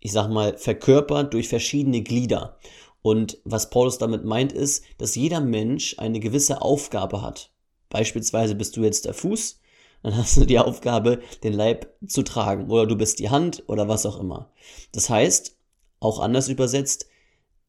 ich 0.00 0.12
sag 0.12 0.28
mal, 0.28 0.56
verkörpert 0.56 1.32
durch 1.34 1.48
verschiedene 1.48 2.02
Glieder. 2.02 2.58
Und 3.02 3.38
was 3.44 3.70
Paulus 3.70 3.98
damit 3.98 4.24
meint, 4.24 4.52
ist, 4.52 4.84
dass 4.98 5.14
jeder 5.14 5.40
Mensch 5.40 5.98
eine 5.98 6.20
gewisse 6.20 6.60
Aufgabe 6.62 7.22
hat. 7.22 7.50
Beispielsweise 7.88 8.54
bist 8.54 8.76
du 8.76 8.82
jetzt 8.82 9.04
der 9.04 9.14
Fuß, 9.14 9.60
dann 10.02 10.16
hast 10.16 10.36
du 10.36 10.44
die 10.44 10.58
Aufgabe, 10.58 11.20
den 11.42 11.52
Leib 11.52 11.94
zu 12.06 12.22
tragen. 12.22 12.70
Oder 12.70 12.86
du 12.86 12.96
bist 12.96 13.18
die 13.18 13.30
Hand 13.30 13.64
oder 13.66 13.88
was 13.88 14.06
auch 14.06 14.18
immer. 14.18 14.50
Das 14.92 15.10
heißt, 15.10 15.56
auch 15.98 16.20
anders 16.20 16.48
übersetzt, 16.48 17.06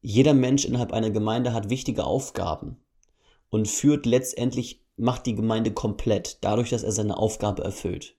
jeder 0.00 0.34
Mensch 0.34 0.64
innerhalb 0.64 0.92
einer 0.92 1.10
Gemeinde 1.10 1.52
hat 1.52 1.70
wichtige 1.70 2.04
Aufgaben 2.04 2.76
und 3.50 3.68
führt 3.68 4.06
letztendlich 4.06 4.82
macht 4.96 5.26
die 5.26 5.34
Gemeinde 5.34 5.72
komplett, 5.72 6.38
dadurch, 6.40 6.70
dass 6.70 6.82
er 6.82 6.92
seine 6.92 7.16
Aufgabe 7.16 7.62
erfüllt. 7.62 8.16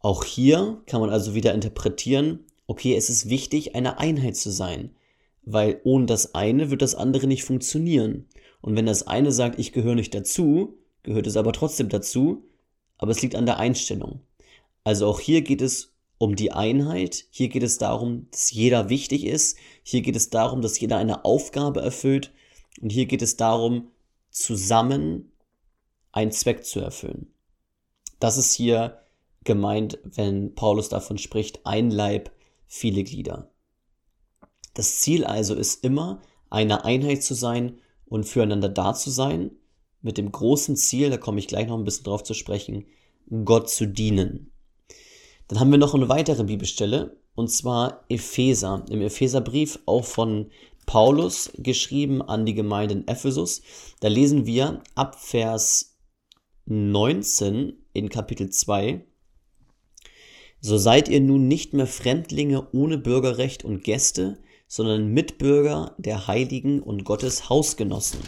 Auch 0.00 0.24
hier 0.24 0.80
kann 0.86 1.00
man 1.00 1.10
also 1.10 1.34
wieder 1.34 1.54
interpretieren, 1.54 2.44
okay, 2.68 2.94
es 2.94 3.10
ist 3.10 3.28
wichtig, 3.28 3.74
eine 3.74 3.98
Einheit 3.98 4.36
zu 4.36 4.52
sein, 4.52 4.94
weil 5.42 5.80
ohne 5.82 6.06
das 6.06 6.34
eine 6.34 6.70
wird 6.70 6.82
das 6.82 6.94
andere 6.94 7.26
nicht 7.26 7.42
funktionieren. 7.42 8.28
Und 8.60 8.76
wenn 8.76 8.86
das 8.86 9.06
eine 9.06 9.32
sagt, 9.32 9.58
ich 9.58 9.72
gehöre 9.72 9.96
nicht 9.96 10.14
dazu, 10.14 10.78
gehört 11.02 11.26
es 11.26 11.36
aber 11.36 11.52
trotzdem 11.52 11.88
dazu, 11.88 12.44
aber 12.98 13.10
es 13.10 13.22
liegt 13.22 13.34
an 13.34 13.46
der 13.46 13.58
Einstellung. 13.58 14.20
Also 14.84 15.06
auch 15.06 15.18
hier 15.18 15.42
geht 15.42 15.62
es 15.62 15.94
um 16.18 16.36
die 16.36 16.52
Einheit, 16.52 17.24
hier 17.30 17.48
geht 17.48 17.62
es 17.62 17.78
darum, 17.78 18.26
dass 18.30 18.50
jeder 18.50 18.88
wichtig 18.90 19.24
ist, 19.24 19.56
hier 19.82 20.02
geht 20.02 20.16
es 20.16 20.30
darum, 20.30 20.60
dass 20.60 20.78
jeder 20.78 20.98
eine 20.98 21.24
Aufgabe 21.24 21.80
erfüllt 21.80 22.32
und 22.82 22.90
hier 22.90 23.06
geht 23.06 23.22
es 23.22 23.36
darum, 23.36 23.90
zusammen 24.30 25.32
einen 26.12 26.32
Zweck 26.32 26.64
zu 26.64 26.80
erfüllen. 26.80 27.32
Das 28.20 28.36
ist 28.36 28.52
hier 28.52 29.00
gemeint, 29.44 29.98
wenn 30.02 30.54
Paulus 30.54 30.88
davon 30.88 31.16
spricht, 31.16 31.64
ein 31.64 31.90
Leib, 31.90 32.32
viele 32.68 33.02
Glieder. 33.02 33.50
Das 34.74 35.00
Ziel 35.00 35.24
also 35.24 35.54
ist 35.54 35.82
immer, 35.82 36.22
eine 36.50 36.84
Einheit 36.84 37.24
zu 37.24 37.34
sein 37.34 37.78
und 38.06 38.24
füreinander 38.24 38.68
da 38.68 38.94
zu 38.94 39.10
sein, 39.10 39.50
mit 40.00 40.16
dem 40.16 40.30
großen 40.30 40.76
Ziel, 40.76 41.10
da 41.10 41.16
komme 41.16 41.40
ich 41.40 41.48
gleich 41.48 41.66
noch 41.66 41.76
ein 41.76 41.84
bisschen 41.84 42.04
drauf 42.04 42.22
zu 42.22 42.34
sprechen, 42.34 42.86
Gott 43.44 43.68
zu 43.68 43.86
dienen. 43.86 44.52
Dann 45.48 45.58
haben 45.58 45.70
wir 45.70 45.78
noch 45.78 45.94
eine 45.94 46.08
weitere 46.08 46.44
Bibelstelle, 46.44 47.16
und 47.34 47.48
zwar 47.48 48.04
Epheser. 48.08 48.84
Im 48.90 49.00
Epheserbrief 49.00 49.78
auch 49.86 50.04
von 50.04 50.50
Paulus 50.86 51.50
geschrieben 51.56 52.22
an 52.22 52.46
die 52.46 52.54
Gemeinde 52.54 52.94
in 52.94 53.08
Ephesus. 53.08 53.62
Da 54.00 54.08
lesen 54.08 54.46
wir 54.46 54.82
ab 54.94 55.16
Vers 55.20 55.96
19 56.66 57.74
in 57.92 58.08
Kapitel 58.08 58.50
2. 58.50 59.04
So 60.60 60.76
seid 60.76 61.08
ihr 61.08 61.20
nun 61.20 61.46
nicht 61.46 61.72
mehr 61.72 61.86
Fremdlinge 61.86 62.68
ohne 62.72 62.98
Bürgerrecht 62.98 63.64
und 63.64 63.84
Gäste, 63.84 64.38
sondern 64.66 65.08
Mitbürger 65.08 65.94
der 65.98 66.26
Heiligen 66.26 66.82
und 66.82 67.04
Gottes 67.04 67.48
Hausgenossen. 67.48 68.20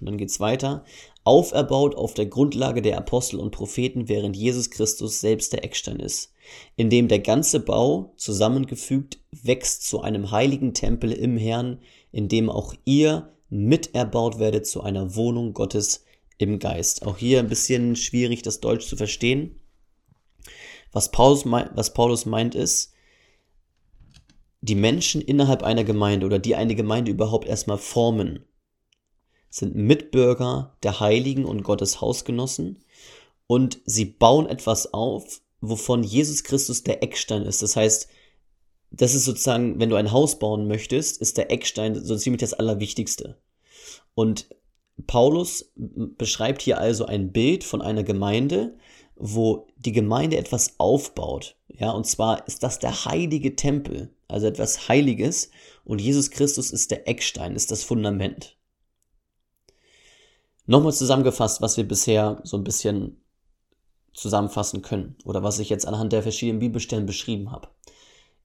Und 0.00 0.06
dann 0.06 0.18
geht's 0.18 0.40
weiter. 0.40 0.84
Auferbaut 1.24 1.94
auf 1.94 2.14
der 2.14 2.26
Grundlage 2.26 2.82
der 2.82 2.98
Apostel 2.98 3.38
und 3.38 3.50
Propheten, 3.50 4.08
während 4.08 4.36
Jesus 4.36 4.70
Christus 4.70 5.20
selbst 5.20 5.52
der 5.52 5.64
Eckstein 5.64 6.00
ist, 6.00 6.32
in 6.76 6.90
dem 6.90 7.08
der 7.08 7.20
ganze 7.20 7.60
Bau 7.60 8.12
zusammengefügt 8.16 9.18
wächst 9.30 9.86
zu 9.86 10.02
einem 10.02 10.30
heiligen 10.30 10.74
Tempel 10.74 11.12
im 11.12 11.36
Herrn, 11.36 11.78
in 12.12 12.28
dem 12.28 12.50
auch 12.50 12.74
ihr 12.84 13.32
miterbaut 13.48 14.38
werdet 14.38 14.66
zu 14.66 14.82
einer 14.82 15.16
Wohnung 15.16 15.52
Gottes 15.52 16.04
im 16.38 16.58
Geist. 16.58 17.06
Auch 17.06 17.16
hier 17.16 17.38
ein 17.38 17.48
bisschen 17.48 17.96
schwierig, 17.96 18.42
das 18.42 18.60
Deutsch 18.60 18.86
zu 18.86 18.96
verstehen. 18.96 19.60
Was 20.94 21.10
Paulus, 21.10 21.44
was 21.44 21.92
Paulus 21.92 22.24
meint 22.24 22.54
ist, 22.54 22.92
die 24.62 24.76
Menschen 24.76 25.20
innerhalb 25.20 25.62
einer 25.62 25.84
Gemeinde 25.84 26.24
oder 26.24 26.38
die 26.38 26.54
eine 26.54 26.74
Gemeinde 26.74 27.10
überhaupt 27.10 27.46
erstmal 27.46 27.76
formen, 27.76 28.46
sind 29.50 29.74
Mitbürger 29.74 30.76
der 30.82 31.00
Heiligen 31.00 31.44
und 31.44 31.64
Gottes 31.64 32.00
Hausgenossen 32.00 32.82
und 33.46 33.80
sie 33.84 34.04
bauen 34.04 34.46
etwas 34.46 34.94
auf, 34.94 35.42
wovon 35.60 36.02
Jesus 36.02 36.44
Christus 36.44 36.82
der 36.82 37.02
Eckstein 37.02 37.42
ist. 37.42 37.60
Das 37.60 37.76
heißt, 37.76 38.08
das 38.90 39.14
ist 39.14 39.24
sozusagen, 39.24 39.80
wenn 39.80 39.90
du 39.90 39.96
ein 39.96 40.12
Haus 40.12 40.38
bauen 40.38 40.68
möchtest, 40.68 41.20
ist 41.20 41.36
der 41.36 41.50
Eckstein 41.50 41.94
so 42.04 42.16
ziemlich 42.16 42.40
das 42.40 42.54
Allerwichtigste. 42.54 43.36
Und 44.14 44.48
Paulus 45.06 45.72
beschreibt 45.74 46.62
hier 46.62 46.78
also 46.78 47.04
ein 47.04 47.32
Bild 47.32 47.64
von 47.64 47.82
einer 47.82 48.04
Gemeinde, 48.04 48.76
wo 49.16 49.68
die 49.76 49.92
Gemeinde 49.92 50.36
etwas 50.36 50.74
aufbaut. 50.78 51.56
Ja, 51.68 51.90
und 51.90 52.06
zwar 52.06 52.46
ist 52.46 52.62
das 52.62 52.78
der 52.78 53.04
heilige 53.04 53.56
Tempel, 53.56 54.14
also 54.28 54.46
etwas 54.46 54.88
Heiliges. 54.88 55.50
Und 55.84 56.00
Jesus 56.00 56.30
Christus 56.30 56.70
ist 56.70 56.90
der 56.90 57.08
Eckstein, 57.08 57.54
ist 57.54 57.70
das 57.70 57.84
Fundament. 57.84 58.56
Nochmal 60.66 60.94
zusammengefasst, 60.94 61.60
was 61.60 61.76
wir 61.76 61.86
bisher 61.86 62.40
so 62.44 62.56
ein 62.56 62.64
bisschen 62.64 63.20
zusammenfassen 64.14 64.80
können 64.82 65.16
oder 65.24 65.42
was 65.42 65.58
ich 65.58 65.68
jetzt 65.68 65.86
anhand 65.86 66.12
der 66.12 66.22
verschiedenen 66.22 66.60
Bibelstellen 66.60 67.06
beschrieben 67.06 67.50
habe. 67.50 67.68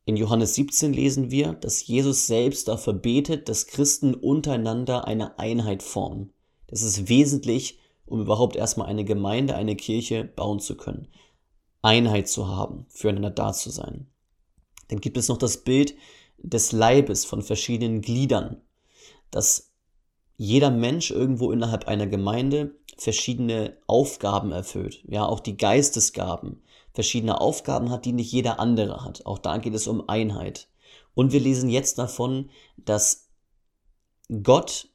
In 0.06 0.18
Johannes 0.18 0.56
17 0.56 0.92
lesen 0.92 1.30
wir, 1.30 1.54
dass 1.54 1.86
Jesus 1.86 2.26
selbst 2.26 2.68
dafür 2.68 2.94
betet, 2.94 3.48
dass 3.48 3.68
Christen 3.68 4.16
untereinander 4.16 5.06
eine 5.08 5.38
Einheit 5.38 5.84
formen. 5.84 6.34
Das 6.68 6.82
ist 6.82 7.10
wesentlich, 7.10 7.78
um 8.10 8.22
überhaupt 8.22 8.56
erstmal 8.56 8.88
eine 8.88 9.06
Gemeinde, 9.06 9.56
eine 9.56 9.76
Kirche 9.76 10.24
bauen 10.24 10.60
zu 10.60 10.76
können. 10.76 11.08
Einheit 11.82 12.28
zu 12.28 12.48
haben, 12.48 12.86
füreinander 12.90 13.30
da 13.30 13.54
zu 13.54 13.70
sein. 13.70 14.08
Dann 14.90 15.00
gibt 15.00 15.18
es 15.18 15.28
noch 15.30 15.38
das 15.38 15.64
Bild 15.64 15.96
des 16.38 16.72
Leibes 16.72 17.26
von 17.26 17.42
verschiedenen 17.42 18.02
Gliedern, 18.02 18.62
dass 19.32 19.72
jeder 20.36 20.72
Mensch 20.72 21.12
irgendwo 21.12 21.52
innerhalb 21.52 21.88
einer 21.88 22.08
Gemeinde 22.08 22.76
verschiedene 22.98 23.78
Aufgaben 23.88 24.52
erfüllt. 24.52 25.04
Ja, 25.08 25.26
auch 25.26 25.40
die 25.40 25.58
Geistesgaben 25.58 26.62
verschiedene 26.94 27.40
Aufgaben 27.40 27.92
hat, 27.92 28.06
die 28.06 28.14
nicht 28.14 28.32
jeder 28.32 28.60
andere 28.60 29.04
hat. 29.04 29.26
Auch 29.26 29.38
da 29.38 29.58
geht 29.58 29.74
es 29.74 29.88
um 29.88 30.10
Einheit. 30.10 30.68
Und 31.14 31.32
wir 31.32 31.40
lesen 31.40 31.70
jetzt 31.70 31.98
davon, 31.98 32.50
dass 32.78 33.30
Gott 34.44 34.90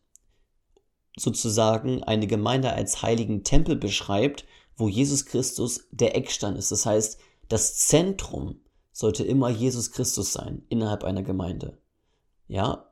sozusagen 1.16 2.02
eine 2.02 2.26
Gemeinde 2.26 2.72
als 2.72 3.02
heiligen 3.02 3.44
Tempel 3.44 3.76
beschreibt, 3.76 4.44
wo 4.76 4.88
Jesus 4.88 5.26
Christus 5.26 5.86
der 5.90 6.16
Eckstein 6.16 6.56
ist. 6.56 6.72
Das 6.72 6.86
heißt, 6.86 7.18
das 7.48 7.76
Zentrum 7.76 8.60
sollte 8.92 9.24
immer 9.24 9.48
Jesus 9.48 9.92
Christus 9.92 10.32
sein 10.32 10.64
innerhalb 10.68 11.04
einer 11.04 11.22
Gemeinde. 11.22 11.78
Ja? 12.48 12.90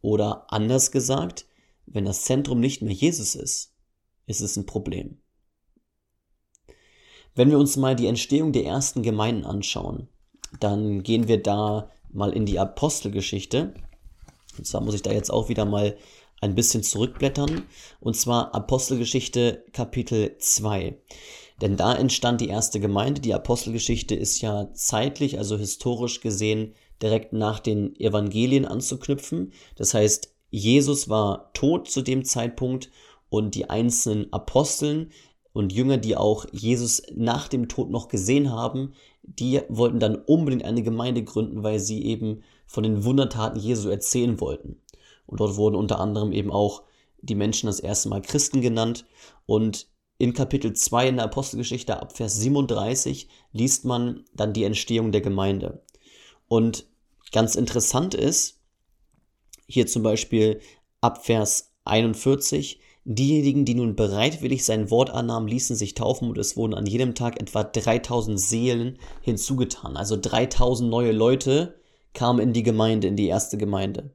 Oder 0.00 0.46
anders 0.52 0.90
gesagt, 0.90 1.46
wenn 1.86 2.04
das 2.04 2.22
Zentrum 2.22 2.60
nicht 2.60 2.82
mehr 2.82 2.92
Jesus 2.92 3.34
ist, 3.34 3.74
ist 4.26 4.40
es 4.40 4.56
ein 4.56 4.66
Problem. 4.66 5.20
Wenn 7.34 7.50
wir 7.50 7.58
uns 7.58 7.76
mal 7.76 7.96
die 7.96 8.06
Entstehung 8.06 8.52
der 8.52 8.64
ersten 8.64 9.02
Gemeinden 9.02 9.44
anschauen, 9.44 10.08
dann 10.60 11.02
gehen 11.02 11.28
wir 11.28 11.42
da 11.42 11.90
mal 12.10 12.32
in 12.32 12.46
die 12.46 12.58
Apostelgeschichte. 12.58 13.74
Und 14.56 14.66
zwar 14.66 14.80
muss 14.80 14.94
ich 14.94 15.02
da 15.02 15.12
jetzt 15.12 15.30
auch 15.30 15.48
wieder 15.48 15.64
mal 15.64 15.96
ein 16.40 16.54
bisschen 16.54 16.82
zurückblättern. 16.82 17.62
Und 18.00 18.16
zwar 18.16 18.54
Apostelgeschichte 18.54 19.64
Kapitel 19.72 20.36
2. 20.38 20.98
Denn 21.60 21.76
da 21.76 21.94
entstand 21.94 22.40
die 22.40 22.48
erste 22.48 22.80
Gemeinde. 22.80 23.20
Die 23.20 23.34
Apostelgeschichte 23.34 24.14
ist 24.14 24.40
ja 24.40 24.72
zeitlich, 24.74 25.38
also 25.38 25.56
historisch 25.56 26.20
gesehen, 26.20 26.74
direkt 27.02 27.32
nach 27.32 27.60
den 27.60 27.98
Evangelien 27.98 28.64
anzuknüpfen. 28.64 29.52
Das 29.76 29.94
heißt, 29.94 30.34
Jesus 30.50 31.08
war 31.08 31.50
tot 31.52 31.90
zu 31.90 32.02
dem 32.02 32.24
Zeitpunkt 32.24 32.90
und 33.28 33.54
die 33.54 33.68
einzelnen 33.68 34.32
Aposteln 34.32 35.10
und 35.52 35.72
Jünger, 35.72 35.98
die 35.98 36.16
auch 36.16 36.46
Jesus 36.52 37.02
nach 37.14 37.48
dem 37.48 37.68
Tod 37.68 37.90
noch 37.90 38.08
gesehen 38.08 38.52
haben, 38.52 38.92
die 39.22 39.60
wollten 39.68 40.00
dann 40.00 40.16
unbedingt 40.16 40.64
eine 40.64 40.82
Gemeinde 40.82 41.22
gründen, 41.24 41.62
weil 41.62 41.80
sie 41.80 42.04
eben 42.04 42.42
von 42.66 42.82
den 42.82 43.04
Wundertaten 43.04 43.58
Jesu 43.58 43.88
erzählen 43.88 44.40
wollten. 44.40 44.80
Und 45.28 45.38
dort 45.38 45.56
wurden 45.56 45.76
unter 45.76 46.00
anderem 46.00 46.32
eben 46.32 46.50
auch 46.50 46.82
die 47.20 47.36
Menschen 47.36 47.68
das 47.68 47.78
erste 47.78 48.08
Mal 48.08 48.22
Christen 48.22 48.60
genannt. 48.60 49.06
Und 49.46 49.88
in 50.18 50.34
Kapitel 50.34 50.72
2 50.72 51.08
in 51.08 51.16
der 51.16 51.26
Apostelgeschichte 51.26 52.00
ab 52.00 52.16
Vers 52.16 52.34
37 52.36 53.28
liest 53.52 53.84
man 53.84 54.24
dann 54.34 54.52
die 54.52 54.64
Entstehung 54.64 55.12
der 55.12 55.20
Gemeinde. 55.20 55.84
Und 56.48 56.86
ganz 57.30 57.54
interessant 57.54 58.14
ist, 58.14 58.60
hier 59.66 59.86
zum 59.86 60.02
Beispiel 60.02 60.60
ab 61.00 61.24
Vers 61.24 61.74
41, 61.84 62.80
Diejenigen, 63.10 63.64
die 63.64 63.74
nun 63.74 63.96
bereitwillig 63.96 64.66
sein 64.66 64.90
Wort 64.90 65.08
annahmen, 65.08 65.48
ließen 65.48 65.74
sich 65.74 65.94
taufen 65.94 66.28
und 66.28 66.36
es 66.36 66.58
wurden 66.58 66.74
an 66.74 66.84
jedem 66.84 67.14
Tag 67.14 67.40
etwa 67.40 67.64
3000 67.64 68.38
Seelen 68.38 68.98
hinzugetan. 69.22 69.96
Also 69.96 70.18
3000 70.20 70.90
neue 70.90 71.12
Leute 71.12 71.80
kamen 72.12 72.38
in 72.38 72.52
die 72.52 72.62
Gemeinde, 72.62 73.08
in 73.08 73.16
die 73.16 73.28
erste 73.28 73.56
Gemeinde. 73.56 74.10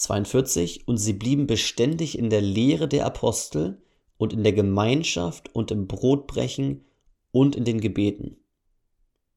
42. 0.00 0.86
Und 0.86 0.96
sie 0.96 1.12
blieben 1.12 1.46
beständig 1.46 2.18
in 2.18 2.30
der 2.30 2.40
Lehre 2.40 2.88
der 2.88 3.06
Apostel 3.06 3.82
und 4.16 4.32
in 4.32 4.42
der 4.42 4.52
Gemeinschaft 4.52 5.54
und 5.54 5.70
im 5.70 5.86
Brotbrechen 5.86 6.84
und 7.32 7.56
in 7.56 7.64
den 7.64 7.80
Gebeten. 7.80 8.36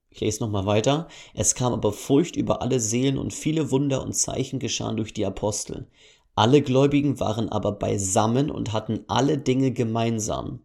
Ich 0.09 0.21
lese 0.21 0.43
nochmal 0.43 0.65
weiter. 0.65 1.07
Es 1.33 1.55
kam 1.55 1.73
aber 1.73 1.91
Furcht 1.91 2.35
über 2.35 2.61
alle 2.61 2.79
Seelen 2.79 3.17
und 3.17 3.33
viele 3.33 3.71
Wunder 3.71 4.03
und 4.03 4.13
Zeichen 4.13 4.59
geschahen 4.59 4.97
durch 4.97 5.13
die 5.13 5.25
Apostel. 5.25 5.87
Alle 6.35 6.61
Gläubigen 6.61 7.19
waren 7.19 7.49
aber 7.49 7.71
beisammen 7.73 8.51
und 8.51 8.73
hatten 8.73 9.05
alle 9.07 9.37
Dinge 9.37 9.71
gemeinsam. 9.71 10.61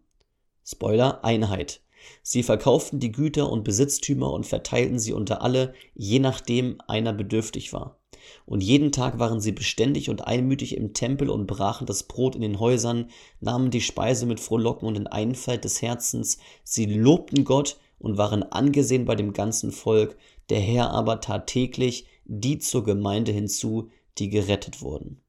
Spoiler, 0.65 1.25
Einheit. 1.25 1.81
Sie 2.23 2.43
verkauften 2.43 3.01
die 3.01 3.13
Güter 3.13 3.51
und 3.51 3.65
Besitztümer 3.65 4.33
und 4.33 4.47
verteilten 4.47 4.99
sie 4.99 5.13
unter 5.13 5.43
alle, 5.43 5.75
je 5.95 6.19
nachdem 6.19 6.81
einer 6.87 7.13
bedürftig 7.13 7.73
war. 7.73 7.98
Und 8.47 8.63
jeden 8.63 8.93
Tag 8.93 9.19
waren 9.19 9.41
sie 9.41 9.53
beständig 9.53 10.11
und 10.11 10.27
einmütig 10.27 10.77
im 10.77 10.95
Tempel 10.95 11.31
und 11.31 11.47
brachen 11.47 11.87
das 11.87 12.03
Brot 12.03 12.35
in 12.35 12.43
den 12.43 12.61
Häusern, 12.61 13.11
nahmen 13.41 13.71
die 13.71 13.81
Speise 13.81 14.27
mit 14.27 14.41
Frohlocken 14.41 14.89
und 14.89 14.97
in 14.97 15.07
Einfalt 15.07 15.65
des 15.65 15.83
Herzens. 15.83 16.39
Sie 16.65 16.87
lobten 16.87 17.45
Gott 17.45 17.79
und 17.99 18.19
waren 18.19 18.43
angesehen 18.43 19.05
bei 19.05 19.15
dem 19.15 19.33
ganzen 19.33 19.73
Volk. 19.73 20.17
Der 20.51 20.61
Herr 20.61 20.91
aber 20.91 21.21
tat 21.21 21.47
täglich 21.47 22.07
die 22.25 22.59
zur 22.59 22.85
Gemeinde 22.85 23.33
hinzu, 23.33 23.91
die 24.19 24.29
gerettet 24.29 24.83
wurden. 24.83 25.23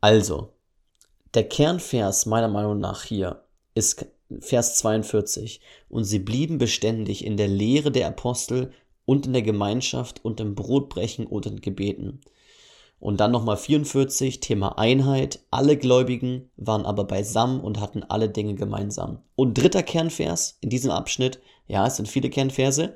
Also, 0.00 0.52
der 1.34 1.48
Kernvers 1.48 2.26
meiner 2.26 2.48
Meinung 2.48 2.78
nach 2.78 3.04
hier 3.04 3.44
ist 3.74 4.06
Vers 4.40 4.76
42. 4.78 5.60
Und 5.88 6.04
sie 6.04 6.18
blieben 6.20 6.58
beständig 6.58 7.24
in 7.24 7.36
der 7.36 7.48
Lehre 7.48 7.90
der 7.90 8.08
Apostel 8.08 8.72
und 9.06 9.26
in 9.26 9.32
der 9.32 9.42
Gemeinschaft 9.42 10.24
und 10.24 10.40
im 10.40 10.54
Brotbrechen 10.54 11.26
und 11.26 11.46
in 11.46 11.60
Gebeten. 11.60 12.20
Und 13.00 13.20
dann 13.20 13.32
nochmal 13.32 13.56
44, 13.56 14.40
Thema 14.40 14.78
Einheit. 14.78 15.40
Alle 15.50 15.76
Gläubigen 15.76 16.50
waren 16.56 16.86
aber 16.86 17.04
beisammen 17.04 17.60
und 17.60 17.78
hatten 17.80 18.02
alle 18.02 18.30
Dinge 18.30 18.54
gemeinsam. 18.54 19.18
Und 19.36 19.58
dritter 19.58 19.82
Kernvers 19.82 20.56
in 20.62 20.70
diesem 20.70 20.90
Abschnitt, 20.90 21.40
ja, 21.66 21.86
es 21.86 21.96
sind 21.96 22.08
viele 22.08 22.30
Kernverse. 22.30 22.94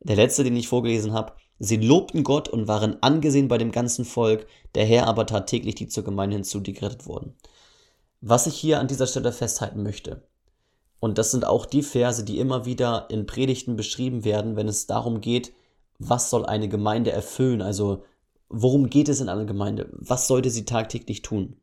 Der 0.00 0.16
letzte, 0.16 0.44
den 0.44 0.56
ich 0.56 0.68
vorgelesen 0.68 1.12
habe. 1.12 1.32
Sie 1.58 1.76
lobten 1.76 2.22
Gott 2.22 2.50
und 2.50 2.68
waren 2.68 3.02
angesehen 3.02 3.48
bei 3.48 3.56
dem 3.56 3.72
ganzen 3.72 4.04
Volk. 4.04 4.46
Der 4.74 4.84
Herr 4.84 5.06
aber 5.06 5.24
tat 5.24 5.46
täglich 5.46 5.74
die 5.74 5.88
zur 5.88 6.04
Gemeinde 6.04 6.36
hinzu, 6.36 6.60
die 6.60 6.74
gerettet 6.74 7.06
wurden. 7.06 7.34
Was 8.20 8.46
ich 8.46 8.56
hier 8.56 8.78
an 8.78 8.88
dieser 8.88 9.06
Stelle 9.06 9.32
festhalten 9.32 9.82
möchte, 9.82 10.22
und 11.00 11.18
das 11.18 11.30
sind 11.30 11.46
auch 11.46 11.66
die 11.66 11.82
Verse, 11.82 12.24
die 12.24 12.38
immer 12.38 12.64
wieder 12.64 13.06
in 13.10 13.26
Predigten 13.26 13.76
beschrieben 13.76 14.24
werden, 14.24 14.56
wenn 14.56 14.68
es 14.68 14.86
darum 14.86 15.20
geht, 15.20 15.52
was 15.98 16.30
soll 16.30 16.44
eine 16.46 16.68
Gemeinde 16.68 17.12
erfüllen? 17.12 17.62
Also, 17.62 18.04
worum 18.48 18.90
geht 18.90 19.08
es 19.08 19.20
in 19.20 19.28
einer 19.28 19.44
Gemeinde? 19.44 19.88
Was 19.92 20.26
sollte 20.26 20.50
sie 20.50 20.64
tagtäglich 20.64 21.22
tun? 21.22 21.56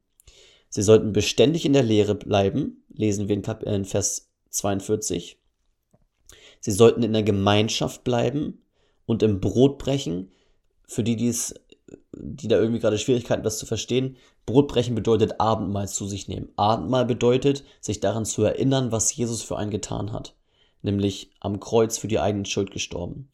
Sie 0.69 0.81
sollten 0.81 1.13
beständig 1.13 1.65
in 1.65 1.73
der 1.73 1.83
Lehre 1.83 2.15
bleiben, 2.15 2.83
lesen 2.89 3.27
wir 3.27 3.35
in, 3.35 3.43
in 3.43 3.85
Vers 3.85 4.31
42. 4.49 5.39
Sie 6.61 6.71
sollten 6.71 7.03
in 7.03 7.13
der 7.13 7.23
Gemeinschaft 7.23 8.03
bleiben 8.03 8.63
und 9.05 9.21
im 9.21 9.39
Brot 9.39 9.77
brechen. 9.77 10.31
Für 10.87 11.03
die, 11.03 11.15
die 11.15 11.27
es 11.27 11.53
die 12.15 12.47
da 12.47 12.57
irgendwie 12.57 12.79
gerade 12.79 12.97
Schwierigkeiten 12.97 13.43
das 13.43 13.57
zu 13.57 13.65
verstehen. 13.65 14.17
Brotbrechen 14.45 14.95
bedeutet 14.95 15.39
Abendmahl 15.39 15.87
zu 15.87 16.05
sich 16.05 16.27
nehmen. 16.27 16.49
Abendmahl 16.57 17.05
bedeutet, 17.05 17.63
sich 17.79 17.99
daran 17.99 18.25
zu 18.25 18.43
erinnern, 18.43 18.91
was 18.91 19.15
Jesus 19.15 19.41
für 19.41 19.57
einen 19.57 19.71
getan 19.71 20.11
hat. 20.11 20.35
Nämlich 20.81 21.31
am 21.39 21.59
Kreuz 21.59 21.97
für 21.97 22.09
die 22.09 22.19
eigene 22.19 22.45
Schuld 22.45 22.71
gestorben. 22.71 23.29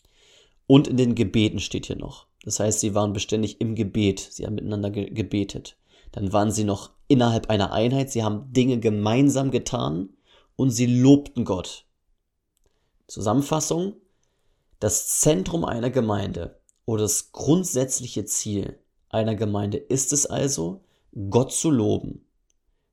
Und 0.67 0.87
in 0.87 0.97
den 0.97 1.15
Gebeten 1.15 1.59
steht 1.59 1.87
hier 1.87 1.95
noch. 1.95 2.27
Das 2.43 2.59
heißt, 2.59 2.79
sie 2.79 2.93
waren 2.93 3.13
beständig 3.13 3.59
im 3.59 3.73
Gebet. 3.73 4.19
Sie 4.19 4.45
haben 4.45 4.55
miteinander 4.55 4.91
ge 4.91 5.09
gebetet. 5.09 5.77
Dann 6.11 6.31
waren 6.31 6.51
sie 6.51 6.63
noch 6.63 6.91
innerhalb 7.07 7.49
einer 7.49 7.73
Einheit. 7.73 8.11
Sie 8.11 8.23
haben 8.23 8.53
Dinge 8.53 8.79
gemeinsam 8.79 9.49
getan 9.49 10.09
und 10.55 10.69
sie 10.69 10.85
lobten 10.85 11.43
Gott. 11.43 11.85
Zusammenfassung. 13.07 13.95
Das 14.79 15.19
Zentrum 15.19 15.65
einer 15.65 15.89
Gemeinde 15.89 16.59
oder 16.85 17.01
das 17.03 17.31
grundsätzliche 17.31 18.25
Ziel 18.25 18.79
einer 19.09 19.35
Gemeinde 19.35 19.77
ist 19.77 20.13
es 20.13 20.25
also, 20.25 20.81
Gott 21.29 21.51
zu 21.51 21.69
loben. 21.69 22.25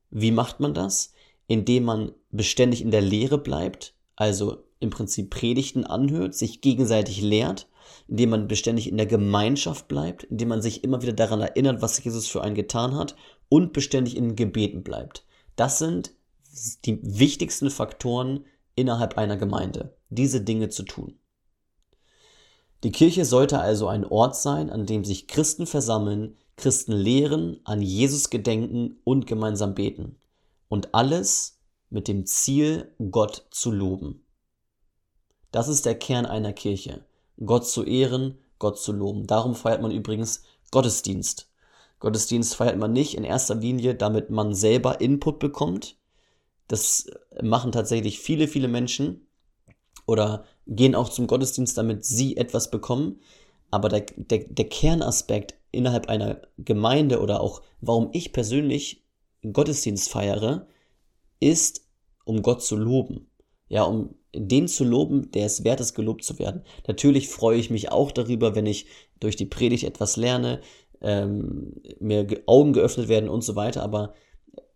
Wie 0.09 0.31
macht 0.31 0.59
man 0.59 0.73
das? 0.73 1.13
Indem 1.47 1.85
man 1.85 2.11
beständig 2.31 2.81
in 2.81 2.91
der 2.91 3.01
Lehre 3.01 3.37
bleibt, 3.37 3.95
also 4.15 4.63
im 4.79 4.89
Prinzip 4.89 5.29
Predigten 5.29 5.85
anhört, 5.85 6.35
sich 6.35 6.61
gegenseitig 6.61 7.21
lehrt, 7.21 7.67
indem 8.07 8.31
man 8.31 8.47
beständig 8.47 8.89
in 8.89 8.97
der 8.97 9.05
Gemeinschaft 9.05 9.87
bleibt, 9.87 10.23
indem 10.25 10.49
man 10.49 10.61
sich 10.61 10.83
immer 10.83 11.01
wieder 11.01 11.13
daran 11.13 11.41
erinnert, 11.41 11.81
was 11.81 12.03
Jesus 12.03 12.27
für 12.27 12.41
einen 12.41 12.55
getan 12.55 12.95
hat 12.95 13.15
und 13.49 13.73
beständig 13.73 14.15
in 14.17 14.35
Gebeten 14.35 14.83
bleibt. 14.83 15.25
Das 15.55 15.79
sind 15.79 16.13
die 16.85 16.99
wichtigsten 17.01 17.69
Faktoren 17.69 18.45
innerhalb 18.75 19.17
einer 19.17 19.37
Gemeinde, 19.37 19.95
diese 20.09 20.41
Dinge 20.41 20.69
zu 20.69 20.83
tun. 20.83 21.19
Die 22.83 22.91
Kirche 22.91 23.25
sollte 23.25 23.59
also 23.59 23.87
ein 23.87 24.05
Ort 24.05 24.35
sein, 24.35 24.69
an 24.69 24.85
dem 24.85 25.03
sich 25.03 25.27
Christen 25.27 25.65
versammeln, 25.65 26.37
Christen 26.57 26.91
lehren, 26.91 27.59
an 27.63 27.81
Jesus 27.81 28.29
gedenken 28.29 28.99
und 29.03 29.27
gemeinsam 29.27 29.75
beten. 29.75 30.17
Und 30.67 30.93
alles 30.93 31.59
mit 31.89 32.07
dem 32.07 32.25
Ziel, 32.25 32.93
Gott 33.11 33.47
zu 33.51 33.71
loben. 33.71 34.25
Das 35.51 35.67
ist 35.67 35.85
der 35.85 35.97
Kern 35.97 36.25
einer 36.25 36.53
Kirche. 36.53 37.05
Gott 37.45 37.67
zu 37.67 37.83
ehren, 37.83 38.37
Gott 38.59 38.79
zu 38.79 38.91
loben. 38.91 39.27
Darum 39.27 39.55
feiert 39.55 39.81
man 39.81 39.91
übrigens 39.91 40.43
Gottesdienst. 40.71 41.49
Gottesdienst 41.99 42.55
feiert 42.55 42.77
man 42.77 42.91
nicht 42.91 43.15
in 43.15 43.23
erster 43.23 43.55
Linie, 43.55 43.95
damit 43.95 44.29
man 44.29 44.53
selber 44.53 44.99
Input 44.99 45.39
bekommt. 45.39 45.97
Das 46.67 47.09
machen 47.41 47.71
tatsächlich 47.71 48.19
viele, 48.19 48.47
viele 48.47 48.67
Menschen, 48.67 49.27
oder 50.07 50.45
gehen 50.65 50.95
auch 50.95 51.09
zum 51.09 51.27
Gottesdienst, 51.27 51.77
damit 51.77 52.05
sie 52.05 52.37
etwas 52.37 52.71
bekommen. 52.71 53.19
Aber 53.69 53.89
der, 53.89 54.05
der, 54.15 54.39
der 54.45 54.69
Kernaspekt 54.69 55.55
innerhalb 55.71 56.07
einer 56.07 56.41
Gemeinde 56.57 57.21
oder 57.21 57.41
auch 57.41 57.61
warum 57.81 58.09
ich 58.13 58.33
persönlich 58.33 59.05
Gottesdienst 59.51 60.09
feiere, 60.09 60.67
ist, 61.39 61.87
um 62.25 62.41
Gott 62.41 62.63
zu 62.63 62.75
loben. 62.75 63.29
Ja, 63.69 63.83
um 63.83 64.15
den 64.33 64.67
zu 64.67 64.83
loben, 64.83 65.31
der 65.31 65.45
es 65.45 65.63
wert 65.63 65.79
ist, 65.79 65.93
gelobt 65.93 66.23
zu 66.23 66.39
werden. 66.39 66.63
Natürlich 66.87 67.27
freue 67.27 67.57
ich 67.57 67.69
mich 67.69 67.91
auch 67.91 68.11
darüber, 68.11 68.55
wenn 68.55 68.65
ich 68.65 68.87
durch 69.19 69.35
die 69.35 69.45
Predigt 69.45 69.83
etwas 69.83 70.15
lerne, 70.15 70.61
ähm, 71.01 71.73
mir 71.99 72.27
Augen 72.45 72.73
geöffnet 72.73 73.07
werden 73.07 73.29
und 73.29 73.41
so 73.41 73.55
weiter. 73.55 73.83
Aber 73.83 74.13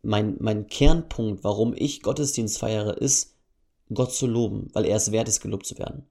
mein, 0.02 0.36
mein 0.40 0.68
Kernpunkt, 0.68 1.44
warum 1.44 1.74
ich 1.76 2.02
Gottesdienst 2.02 2.58
feiere, 2.58 2.98
ist, 2.98 3.38
Gott 3.94 4.14
zu 4.14 4.28
loben, 4.28 4.70
weil 4.74 4.86
er 4.86 4.98
es 4.98 5.12
wert 5.12 5.28
ist, 5.28 5.42
gelobt 5.42 5.66
zu 5.66 5.78
werden. 5.78 6.08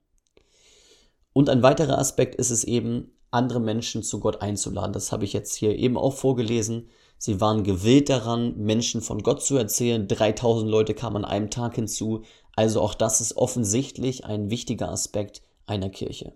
Und 1.33 1.49
ein 1.49 1.63
weiterer 1.63 1.97
Aspekt 1.97 2.35
ist 2.35 2.51
es 2.51 2.63
eben, 2.63 3.11
andere 3.31 3.59
Menschen 3.59 4.03
zu 4.03 4.19
Gott 4.19 4.41
einzuladen. 4.41 4.93
Das 4.93 5.11
habe 5.11 5.25
ich 5.25 5.33
jetzt 5.33 5.55
hier 5.55 5.75
eben 5.77 5.97
auch 5.97 6.13
vorgelesen. 6.13 6.89
Sie 7.17 7.39
waren 7.39 7.63
gewillt 7.63 8.09
daran, 8.09 8.57
Menschen 8.57 9.01
von 9.01 9.23
Gott 9.23 9.43
zu 9.43 9.55
erzählen. 9.55 10.07
3000 10.07 10.69
Leute 10.69 10.93
kamen 10.93 11.17
an 11.17 11.25
einem 11.25 11.49
Tag 11.49 11.75
hinzu. 11.75 12.23
Also 12.55 12.81
auch 12.81 12.93
das 12.93 13.21
ist 13.21 13.37
offensichtlich 13.37 14.25
ein 14.25 14.49
wichtiger 14.49 14.89
Aspekt 14.89 15.41
einer 15.65 15.89
Kirche. 15.89 16.33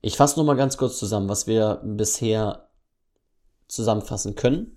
Ich 0.00 0.16
fasse 0.16 0.38
nochmal 0.38 0.56
ganz 0.56 0.76
kurz 0.76 0.98
zusammen, 0.98 1.28
was 1.28 1.46
wir 1.46 1.80
bisher 1.84 2.68
zusammenfassen 3.68 4.34
können. 4.34 4.76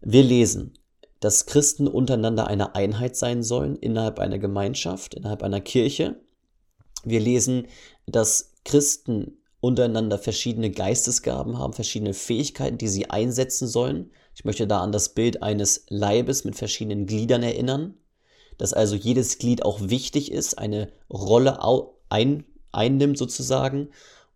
Wir 0.00 0.22
lesen, 0.22 0.78
dass 1.20 1.46
Christen 1.46 1.88
untereinander 1.88 2.46
eine 2.46 2.74
Einheit 2.74 3.16
sein 3.16 3.42
sollen 3.42 3.76
innerhalb 3.76 4.18
einer 4.18 4.38
Gemeinschaft, 4.38 5.14
innerhalb 5.14 5.42
einer 5.42 5.60
Kirche. 5.60 6.20
Wir 7.02 7.20
lesen, 7.20 7.66
dass 8.06 8.52
Christen 8.64 9.38
untereinander 9.64 10.18
verschiedene 10.18 10.70
Geistesgaben 10.70 11.58
haben, 11.58 11.72
verschiedene 11.72 12.12
Fähigkeiten, 12.12 12.76
die 12.76 12.88
sie 12.88 13.08
einsetzen 13.08 13.66
sollen. 13.66 14.10
Ich 14.34 14.44
möchte 14.44 14.66
da 14.66 14.82
an 14.82 14.92
das 14.92 15.14
Bild 15.14 15.42
eines 15.42 15.86
Leibes 15.88 16.44
mit 16.44 16.54
verschiedenen 16.54 17.06
Gliedern 17.06 17.42
erinnern, 17.42 17.94
dass 18.58 18.74
also 18.74 18.94
jedes 18.94 19.38
Glied 19.38 19.64
auch 19.64 19.80
wichtig 19.80 20.30
ist, 20.30 20.58
eine 20.58 20.92
Rolle 21.10 21.60
ein, 22.10 22.44
einnimmt 22.72 23.16
sozusagen 23.16 23.88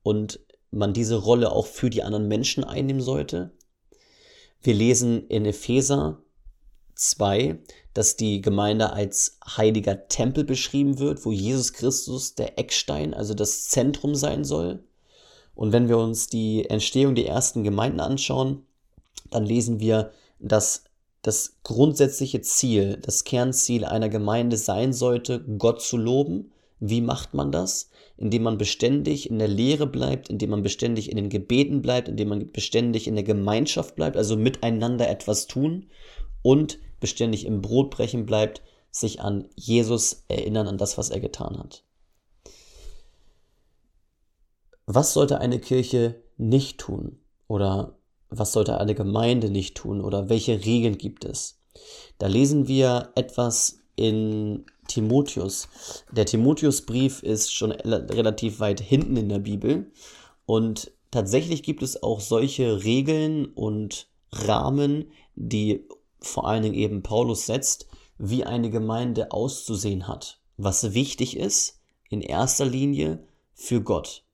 und 0.02 0.40
man 0.70 0.94
diese 0.94 1.16
Rolle 1.16 1.52
auch 1.52 1.66
für 1.66 1.90
die 1.90 2.02
anderen 2.02 2.26
Menschen 2.26 2.64
einnehmen 2.64 3.02
sollte. 3.02 3.50
Wir 4.62 4.72
lesen 4.72 5.26
in 5.28 5.44
Epheser, 5.44 6.22
2, 6.94 7.58
dass 7.92 8.16
die 8.16 8.40
Gemeinde 8.40 8.94
als 8.94 9.38
heiliger 9.46 10.08
Tempel 10.08 10.44
beschrieben 10.44 10.98
wird, 10.98 11.26
wo 11.26 11.32
Jesus 11.32 11.74
Christus 11.74 12.34
der 12.34 12.58
Eckstein, 12.58 13.12
also 13.12 13.34
das 13.34 13.68
Zentrum 13.68 14.14
sein 14.14 14.44
soll. 14.44 14.87
Und 15.58 15.72
wenn 15.72 15.88
wir 15.88 15.98
uns 15.98 16.28
die 16.28 16.70
Entstehung 16.70 17.16
der 17.16 17.26
ersten 17.26 17.64
Gemeinden 17.64 17.98
anschauen, 17.98 18.62
dann 19.28 19.44
lesen 19.44 19.80
wir, 19.80 20.12
dass 20.38 20.84
das 21.22 21.56
grundsätzliche 21.64 22.42
Ziel, 22.42 23.00
das 23.02 23.24
Kernziel 23.24 23.84
einer 23.84 24.08
Gemeinde 24.08 24.56
sein 24.56 24.92
sollte, 24.92 25.44
Gott 25.58 25.82
zu 25.82 25.96
loben. 25.96 26.52
Wie 26.78 27.00
macht 27.00 27.34
man 27.34 27.50
das? 27.50 27.90
Indem 28.16 28.44
man 28.44 28.56
beständig 28.56 29.28
in 29.30 29.40
der 29.40 29.48
Lehre 29.48 29.88
bleibt, 29.88 30.28
indem 30.28 30.50
man 30.50 30.62
beständig 30.62 31.10
in 31.10 31.16
den 31.16 31.28
Gebeten 31.28 31.82
bleibt, 31.82 32.08
indem 32.08 32.28
man 32.28 32.52
beständig 32.52 33.08
in 33.08 33.16
der 33.16 33.24
Gemeinschaft 33.24 33.96
bleibt, 33.96 34.16
also 34.16 34.36
miteinander 34.36 35.08
etwas 35.10 35.48
tun 35.48 35.86
und 36.42 36.78
beständig 37.00 37.44
im 37.46 37.62
Brotbrechen 37.62 38.26
bleibt, 38.26 38.62
sich 38.92 39.20
an 39.20 39.48
Jesus 39.56 40.22
erinnern, 40.28 40.68
an 40.68 40.78
das, 40.78 40.98
was 40.98 41.10
er 41.10 41.18
getan 41.18 41.58
hat. 41.58 41.82
Was 44.90 45.12
sollte 45.12 45.42
eine 45.42 45.58
Kirche 45.58 46.14
nicht 46.38 46.78
tun? 46.78 47.18
Oder 47.46 47.98
was 48.30 48.54
sollte 48.54 48.80
eine 48.80 48.94
Gemeinde 48.94 49.50
nicht 49.50 49.76
tun? 49.76 50.00
Oder 50.00 50.30
welche 50.30 50.64
Regeln 50.64 50.96
gibt 50.96 51.26
es? 51.26 51.60
Da 52.16 52.26
lesen 52.26 52.68
wir 52.68 53.12
etwas 53.14 53.80
in 53.96 54.64
Timotheus. 54.86 55.68
Der 56.10 56.24
Timotheusbrief 56.24 57.22
ist 57.22 57.52
schon 57.52 57.72
relativ 57.72 58.60
weit 58.60 58.80
hinten 58.80 59.18
in 59.18 59.28
der 59.28 59.40
Bibel. 59.40 59.92
Und 60.46 60.90
tatsächlich 61.10 61.62
gibt 61.62 61.82
es 61.82 62.02
auch 62.02 62.20
solche 62.20 62.82
Regeln 62.82 63.44
und 63.44 64.08
Rahmen, 64.32 65.10
die 65.36 65.86
vor 66.18 66.48
allen 66.48 66.62
Dingen 66.62 66.74
eben 66.74 67.02
Paulus 67.02 67.44
setzt, 67.44 67.88
wie 68.16 68.44
eine 68.44 68.70
Gemeinde 68.70 69.32
auszusehen 69.32 70.08
hat. 70.08 70.40
Was 70.56 70.94
wichtig 70.94 71.36
ist, 71.36 71.78
in 72.08 72.22
erster 72.22 72.64
Linie 72.64 73.22
für 73.52 73.82
Gott. 73.82 74.24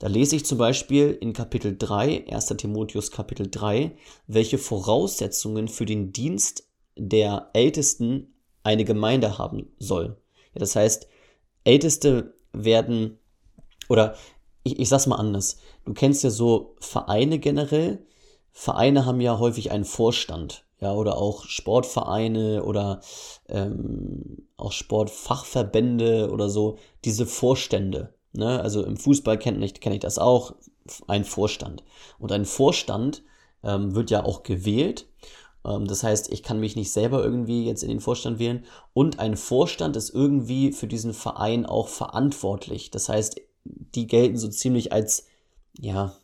Da 0.00 0.08
lese 0.08 0.34
ich 0.34 0.46
zum 0.46 0.56
Beispiel 0.56 1.10
in 1.20 1.34
Kapitel 1.34 1.76
3, 1.76 2.24
1. 2.32 2.46
Timotheus 2.56 3.10
Kapitel 3.10 3.50
3, 3.50 3.92
welche 4.26 4.56
Voraussetzungen 4.56 5.68
für 5.68 5.84
den 5.84 6.10
Dienst 6.10 6.66
der 6.96 7.50
Ältesten 7.52 8.32
eine 8.62 8.86
Gemeinde 8.86 9.36
haben 9.36 9.70
soll. 9.78 10.16
Ja, 10.54 10.60
das 10.60 10.74
heißt, 10.74 11.06
Älteste 11.64 12.32
werden, 12.54 13.18
oder 13.90 14.14
ich, 14.64 14.78
ich 14.80 14.88
sag's 14.88 15.06
mal 15.06 15.16
anders, 15.16 15.58
du 15.84 15.92
kennst 15.92 16.24
ja 16.24 16.30
so 16.30 16.76
Vereine 16.80 17.38
generell. 17.38 18.06
Vereine 18.52 19.04
haben 19.04 19.20
ja 19.20 19.38
häufig 19.38 19.70
einen 19.70 19.84
Vorstand, 19.84 20.64
ja, 20.80 20.94
oder 20.94 21.18
auch 21.18 21.44
Sportvereine 21.44 22.64
oder 22.64 23.02
ähm, 23.50 24.48
auch 24.56 24.72
Sportfachverbände 24.72 26.30
oder 26.32 26.48
so, 26.48 26.78
diese 27.04 27.26
Vorstände. 27.26 28.14
Ne? 28.32 28.60
Also 28.60 28.84
im 28.84 28.96
Fußball 28.96 29.38
kenne 29.38 29.64
ich, 29.64 29.74
kenn 29.80 29.92
ich 29.92 30.00
das 30.00 30.18
auch, 30.18 30.54
ein 31.06 31.24
Vorstand. 31.24 31.82
Und 32.18 32.32
ein 32.32 32.44
Vorstand 32.44 33.22
ähm, 33.62 33.94
wird 33.94 34.10
ja 34.10 34.24
auch 34.24 34.42
gewählt. 34.42 35.06
Ähm, 35.64 35.86
das 35.86 36.02
heißt, 36.02 36.32
ich 36.32 36.42
kann 36.42 36.60
mich 36.60 36.76
nicht 36.76 36.92
selber 36.92 37.22
irgendwie 37.22 37.64
jetzt 37.64 37.82
in 37.82 37.88
den 37.88 38.00
Vorstand 38.00 38.38
wählen. 38.38 38.64
Und 38.92 39.18
ein 39.18 39.36
Vorstand 39.36 39.96
ist 39.96 40.10
irgendwie 40.10 40.72
für 40.72 40.86
diesen 40.86 41.14
Verein 41.14 41.66
auch 41.66 41.88
verantwortlich. 41.88 42.90
Das 42.90 43.08
heißt, 43.08 43.40
die 43.64 44.06
gelten 44.06 44.38
so 44.38 44.48
ziemlich 44.48 44.92
als, 44.92 45.26
ja, 45.78 46.14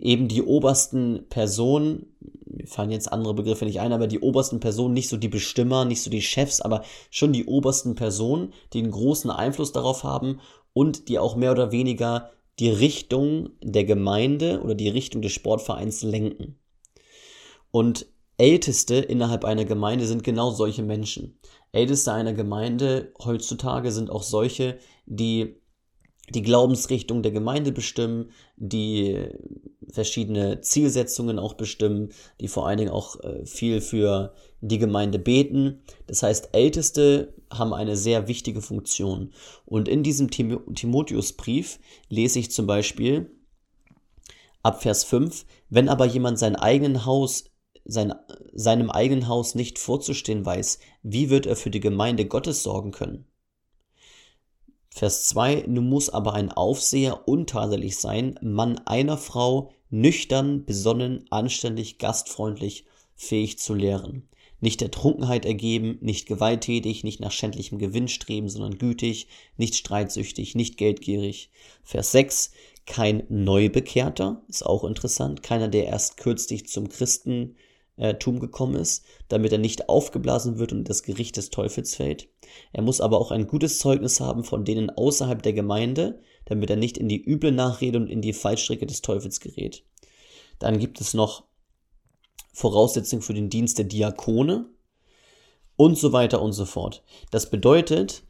eben 0.00 0.28
die 0.28 0.42
obersten 0.42 1.26
Personen, 1.28 2.14
mir 2.46 2.66
fallen 2.66 2.90
jetzt 2.90 3.12
andere 3.12 3.34
Begriffe 3.34 3.64
nicht 3.64 3.80
ein, 3.80 3.92
aber 3.92 4.06
die 4.06 4.20
obersten 4.20 4.60
Personen, 4.60 4.94
nicht 4.94 5.08
so 5.08 5.16
die 5.16 5.28
Bestimmer, 5.28 5.84
nicht 5.84 6.02
so 6.02 6.10
die 6.10 6.22
Chefs, 6.22 6.60
aber 6.60 6.82
schon 7.10 7.32
die 7.32 7.44
obersten 7.44 7.94
Personen, 7.94 8.52
die 8.72 8.78
einen 8.78 8.90
großen 8.90 9.30
Einfluss 9.30 9.72
darauf 9.72 10.04
haben 10.04 10.40
und 10.72 11.08
die 11.08 11.18
auch 11.18 11.36
mehr 11.36 11.52
oder 11.52 11.72
weniger 11.72 12.30
die 12.58 12.70
Richtung 12.70 13.50
der 13.62 13.84
Gemeinde 13.84 14.60
oder 14.62 14.74
die 14.74 14.88
Richtung 14.88 15.22
des 15.22 15.32
Sportvereins 15.32 16.02
lenken. 16.02 16.58
Und 17.70 18.06
Älteste 18.36 18.96
innerhalb 18.96 19.44
einer 19.44 19.64
Gemeinde 19.64 20.06
sind 20.06 20.22
genau 20.22 20.50
solche 20.50 20.82
Menschen. 20.82 21.38
Älteste 21.72 22.12
einer 22.12 22.32
Gemeinde 22.32 23.12
heutzutage 23.22 23.92
sind 23.92 24.10
auch 24.10 24.22
solche, 24.22 24.78
die 25.06 25.60
die 26.30 26.42
Glaubensrichtung 26.42 27.22
der 27.22 27.32
Gemeinde 27.32 27.72
bestimmen, 27.72 28.30
die 28.56 29.28
verschiedene 29.90 30.60
Zielsetzungen 30.60 31.38
auch 31.38 31.54
bestimmen, 31.54 32.10
die 32.40 32.48
vor 32.48 32.66
allen 32.66 32.78
Dingen 32.78 32.90
auch 32.90 33.18
äh, 33.20 33.46
viel 33.46 33.80
für 33.80 34.34
die 34.60 34.78
Gemeinde 34.78 35.18
beten. 35.18 35.82
Das 36.06 36.22
heißt, 36.22 36.50
Älteste 36.52 37.34
haben 37.52 37.74
eine 37.74 37.96
sehr 37.96 38.28
wichtige 38.28 38.62
Funktion. 38.62 39.32
Und 39.64 39.88
in 39.88 40.02
diesem 40.02 40.30
Tim 40.30 40.74
Timotheusbrief 40.74 41.78
lese 42.08 42.38
ich 42.38 42.50
zum 42.50 42.66
Beispiel 42.66 43.30
ab 44.62 44.82
Vers 44.82 45.04
5, 45.04 45.46
wenn 45.68 45.88
aber 45.88 46.06
jemand 46.06 46.38
sein 46.38 46.56
eigenen 46.56 47.04
Haus 47.04 47.44
sein, 47.84 48.14
seinem 48.52 48.90
eigenen 48.90 49.28
Haus 49.28 49.54
nicht 49.54 49.78
vorzustehen 49.78 50.44
weiß, 50.44 50.78
wie 51.02 51.30
wird 51.30 51.46
er 51.46 51.56
für 51.56 51.70
die 51.70 51.80
Gemeinde 51.80 52.26
Gottes 52.26 52.62
sorgen 52.62 52.92
können? 52.92 53.26
Vers 54.90 55.28
2, 55.28 55.64
nun 55.68 55.88
muss 55.88 56.10
aber 56.10 56.34
ein 56.34 56.52
Aufseher 56.52 57.28
untadelig 57.28 57.98
sein, 57.98 58.38
Mann 58.42 58.78
einer 58.86 59.16
Frau, 59.16 59.70
nüchtern, 59.90 60.64
besonnen, 60.64 61.24
anständig, 61.30 61.98
gastfreundlich, 61.98 62.84
fähig 63.14 63.58
zu 63.58 63.74
lehren. 63.74 64.28
Nicht 64.60 64.80
der 64.80 64.90
Trunkenheit 64.90 65.44
ergeben, 65.44 65.98
nicht 66.00 66.26
gewalttätig, 66.26 67.04
nicht 67.04 67.20
nach 67.20 67.32
schändlichem 67.32 67.78
Gewinn 67.78 68.08
streben, 68.08 68.48
sondern 68.48 68.78
gütig, 68.78 69.28
nicht 69.56 69.76
streitsüchtig, 69.76 70.54
nicht 70.54 70.76
geldgierig. 70.76 71.50
Vers 71.84 72.12
6, 72.12 72.50
kein 72.86 73.22
Neubekehrter, 73.28 74.42
ist 74.48 74.66
auch 74.66 74.84
interessant, 74.84 75.42
keiner, 75.42 75.68
der 75.68 75.86
erst 75.86 76.16
kürzlich 76.16 76.66
zum 76.66 76.88
Christen 76.88 77.56
äh, 77.98 78.14
Tum 78.14 78.40
gekommen 78.40 78.76
ist, 78.76 79.04
damit 79.28 79.52
er 79.52 79.58
nicht 79.58 79.88
aufgeblasen 79.88 80.58
wird 80.58 80.72
und 80.72 80.88
das 80.88 81.02
Gericht 81.02 81.36
des 81.36 81.50
Teufels 81.50 81.94
fällt. 81.94 82.28
Er 82.72 82.82
muss 82.82 83.00
aber 83.00 83.20
auch 83.20 83.30
ein 83.30 83.46
gutes 83.46 83.78
Zeugnis 83.78 84.20
haben 84.20 84.44
von 84.44 84.64
denen 84.64 84.90
außerhalb 84.90 85.42
der 85.42 85.52
Gemeinde, 85.52 86.20
damit 86.46 86.70
er 86.70 86.76
nicht 86.76 86.96
in 86.96 87.08
die 87.08 87.22
üble 87.22 87.52
Nachrede 87.52 87.98
und 87.98 88.08
in 88.08 88.22
die 88.22 88.32
Fallstricke 88.32 88.86
des 88.86 89.02
Teufels 89.02 89.40
gerät. 89.40 89.84
Dann 90.58 90.78
gibt 90.78 91.00
es 91.00 91.14
noch 91.14 91.44
Voraussetzungen 92.58 93.22
für 93.22 93.34
den 93.34 93.50
Dienst 93.50 93.78
der 93.78 93.84
Diakone 93.84 94.68
und 95.76 95.96
so 95.96 96.12
weiter 96.12 96.42
und 96.42 96.52
so 96.52 96.64
fort. 96.64 97.04
Das 97.30 97.50
bedeutet, 97.50 98.24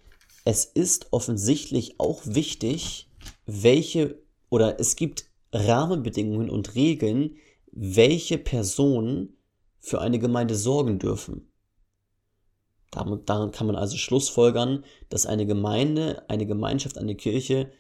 es 0.44 0.66
ist 0.66 1.08
offensichtlich 1.12 1.98
auch 1.98 2.20
wichtig, 2.24 3.10
welche 3.46 4.22
oder 4.50 4.78
es 4.78 4.96
gibt 4.96 5.24
Rahmenbedingungen 5.52 6.50
und 6.50 6.74
Regeln, 6.74 7.36
welche 7.72 8.36
Personen 8.36 9.38
für 9.80 10.02
eine 10.02 10.18
Gemeinde 10.18 10.56
sorgen 10.56 10.98
dürfen. 10.98 11.50
Daran 12.90 13.50
kann 13.52 13.66
man 13.66 13.76
also 13.76 13.96
schlussfolgern, 13.96 14.84
dass 15.08 15.24
eine 15.24 15.46
Gemeinde, 15.46 16.28
eine 16.28 16.46
Gemeinschaft, 16.46 16.98
eine 16.98 17.14
Kirche 17.14 17.70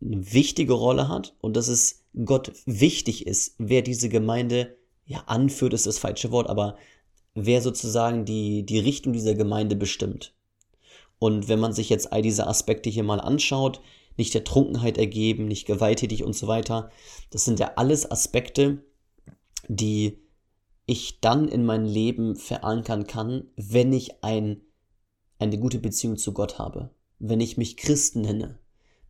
eine 0.00 0.32
wichtige 0.32 0.72
Rolle 0.72 1.08
hat 1.08 1.34
und 1.40 1.56
dass 1.56 1.66
es 1.66 2.04
Gott 2.24 2.52
wichtig 2.64 3.26
ist, 3.26 3.56
wer 3.58 3.82
diese 3.82 4.08
Gemeinde 4.08 4.76
ja 5.10 5.24
anführt, 5.26 5.74
ist 5.74 5.86
das 5.86 5.98
falsche 5.98 6.30
Wort, 6.30 6.48
aber 6.48 6.76
wer 7.34 7.60
sozusagen 7.62 8.24
die, 8.24 8.64
die 8.64 8.78
Richtung 8.78 9.12
dieser 9.12 9.34
Gemeinde 9.34 9.74
bestimmt. 9.74 10.34
Und 11.18 11.48
wenn 11.48 11.58
man 11.58 11.72
sich 11.72 11.90
jetzt 11.90 12.12
all 12.12 12.22
diese 12.22 12.46
Aspekte 12.46 12.88
hier 12.88 13.02
mal 13.02 13.20
anschaut, 13.20 13.80
nicht 14.16 14.32
der 14.34 14.44
Trunkenheit 14.44 14.98
ergeben, 14.98 15.46
nicht 15.46 15.66
gewalttätig 15.66 16.22
und 16.22 16.36
so 16.36 16.46
weiter, 16.46 16.90
das 17.30 17.44
sind 17.44 17.58
ja 17.58 17.72
alles 17.74 18.08
Aspekte, 18.08 18.84
die 19.66 20.18
ich 20.86 21.20
dann 21.20 21.48
in 21.48 21.64
mein 21.64 21.84
Leben 21.84 22.36
verankern 22.36 23.08
kann, 23.08 23.48
wenn 23.56 23.92
ich 23.92 24.22
ein, 24.22 24.60
eine 25.40 25.58
gute 25.58 25.80
Beziehung 25.80 26.18
zu 26.18 26.32
Gott 26.32 26.58
habe, 26.58 26.90
wenn 27.18 27.40
ich 27.40 27.56
mich 27.56 27.76
Christ 27.76 28.14
nenne, 28.14 28.60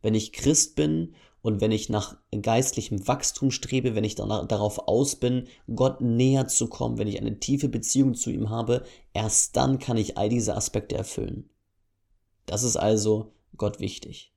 wenn 0.01 0.15
ich 0.15 0.33
Christ 0.33 0.75
bin 0.75 1.13
und 1.41 1.59
wenn 1.59 1.71
ich 1.71 1.89
nach 1.89 2.17
geistlichem 2.41 3.07
Wachstum 3.07 3.51
strebe, 3.51 3.95
wenn 3.95 4.03
ich 4.03 4.15
danach, 4.15 4.47
darauf 4.47 4.87
aus 4.87 5.15
bin, 5.15 5.47
Gott 5.73 6.01
näher 6.01 6.47
zu 6.47 6.67
kommen, 6.67 6.97
wenn 6.97 7.07
ich 7.07 7.19
eine 7.19 7.39
tiefe 7.39 7.67
Beziehung 7.67 8.13
zu 8.13 8.29
ihm 8.29 8.49
habe, 8.49 8.83
erst 9.13 9.55
dann 9.55 9.79
kann 9.79 9.97
ich 9.97 10.17
all 10.17 10.29
diese 10.29 10.55
Aspekte 10.55 10.95
erfüllen. 10.95 11.49
Das 12.45 12.63
ist 12.63 12.77
also 12.77 13.33
Gott 13.57 13.79
wichtig. 13.79 14.33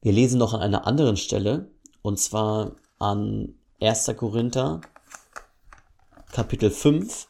Wir 0.00 0.12
lesen 0.12 0.38
noch 0.38 0.52
an 0.52 0.60
einer 0.60 0.86
anderen 0.86 1.16
Stelle, 1.16 1.70
und 2.02 2.18
zwar 2.18 2.74
an 2.98 3.54
1. 3.80 4.10
Korinther 4.16 4.80
Kapitel 6.32 6.70
5, 6.70 7.28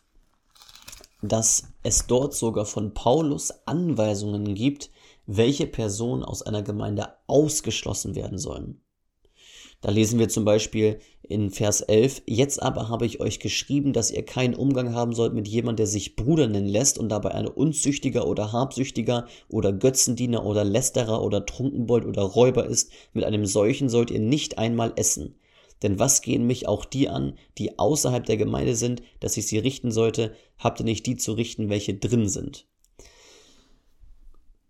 dass 1.21 1.65
es 1.83 2.07
dort 2.07 2.35
sogar 2.35 2.65
von 2.65 2.95
Paulus 2.95 3.53
Anweisungen 3.67 4.55
gibt, 4.55 4.91
welche 5.27 5.67
Personen 5.67 6.23
aus 6.23 6.43
einer 6.43 6.63
Gemeinde 6.63 7.09
ausgeschlossen 7.27 8.15
werden 8.15 8.39
sollen. 8.39 8.83
Da 9.83 9.91
lesen 9.91 10.21
wir 10.21 10.29
zum 10.29 10.45
Beispiel 10.45 11.01
in 11.23 11.51
Vers 11.51 11.81
11, 11.81 12.23
Jetzt 12.27 12.63
aber 12.63 12.89
habe 12.89 13.05
ich 13.05 13.21
euch 13.21 13.41
geschrieben, 13.41 13.93
dass 13.93 14.13
ihr 14.13 14.25
keinen 14.25 14.55
Umgang 14.55 14.95
haben 14.95 15.13
sollt 15.13 15.35
mit 15.35 15.49
jemandem, 15.49 15.79
der 15.79 15.87
sich 15.89 16.15
Bruder 16.15 16.47
nennen 16.47 16.69
lässt 16.69 16.99
und 16.99 17.09
dabei 17.09 17.33
ein 17.33 17.49
Unzüchtiger 17.49 18.29
oder 18.29 18.53
Habsüchtiger 18.53 19.27
oder 19.49 19.73
Götzendiener 19.73 20.47
oder 20.47 20.63
Lästerer 20.63 21.21
oder 21.21 21.45
Trunkenbold 21.45 22.07
oder 22.07 22.23
Räuber 22.23 22.65
ist. 22.67 22.93
Mit 23.13 23.25
einem 23.25 23.45
solchen 23.45 23.89
sollt 23.89 24.13
ihr 24.13 24.21
nicht 24.21 24.57
einmal 24.57 24.93
essen. 24.95 25.35
Denn 25.83 25.99
was 25.99 26.23
gehen 26.23 26.47
mich 26.47 26.69
auch 26.69 26.85
die 26.85 27.09
an, 27.09 27.37
die 27.59 27.81
außerhalb 27.81 28.25
der 28.25 28.37
Gemeinde 28.37 28.77
sind, 28.77 29.03
dass 29.19 29.37
ich 29.37 29.49
sie 29.49 29.59
richten 29.59 29.91
sollte, 29.91 30.33
habt 30.59 30.79
ihr 30.79 30.85
nicht 30.85 31.07
die 31.07 31.17
zu 31.17 31.33
richten, 31.33 31.71
welche 31.71 31.95
drin 31.95 32.29
sind. 32.29 32.69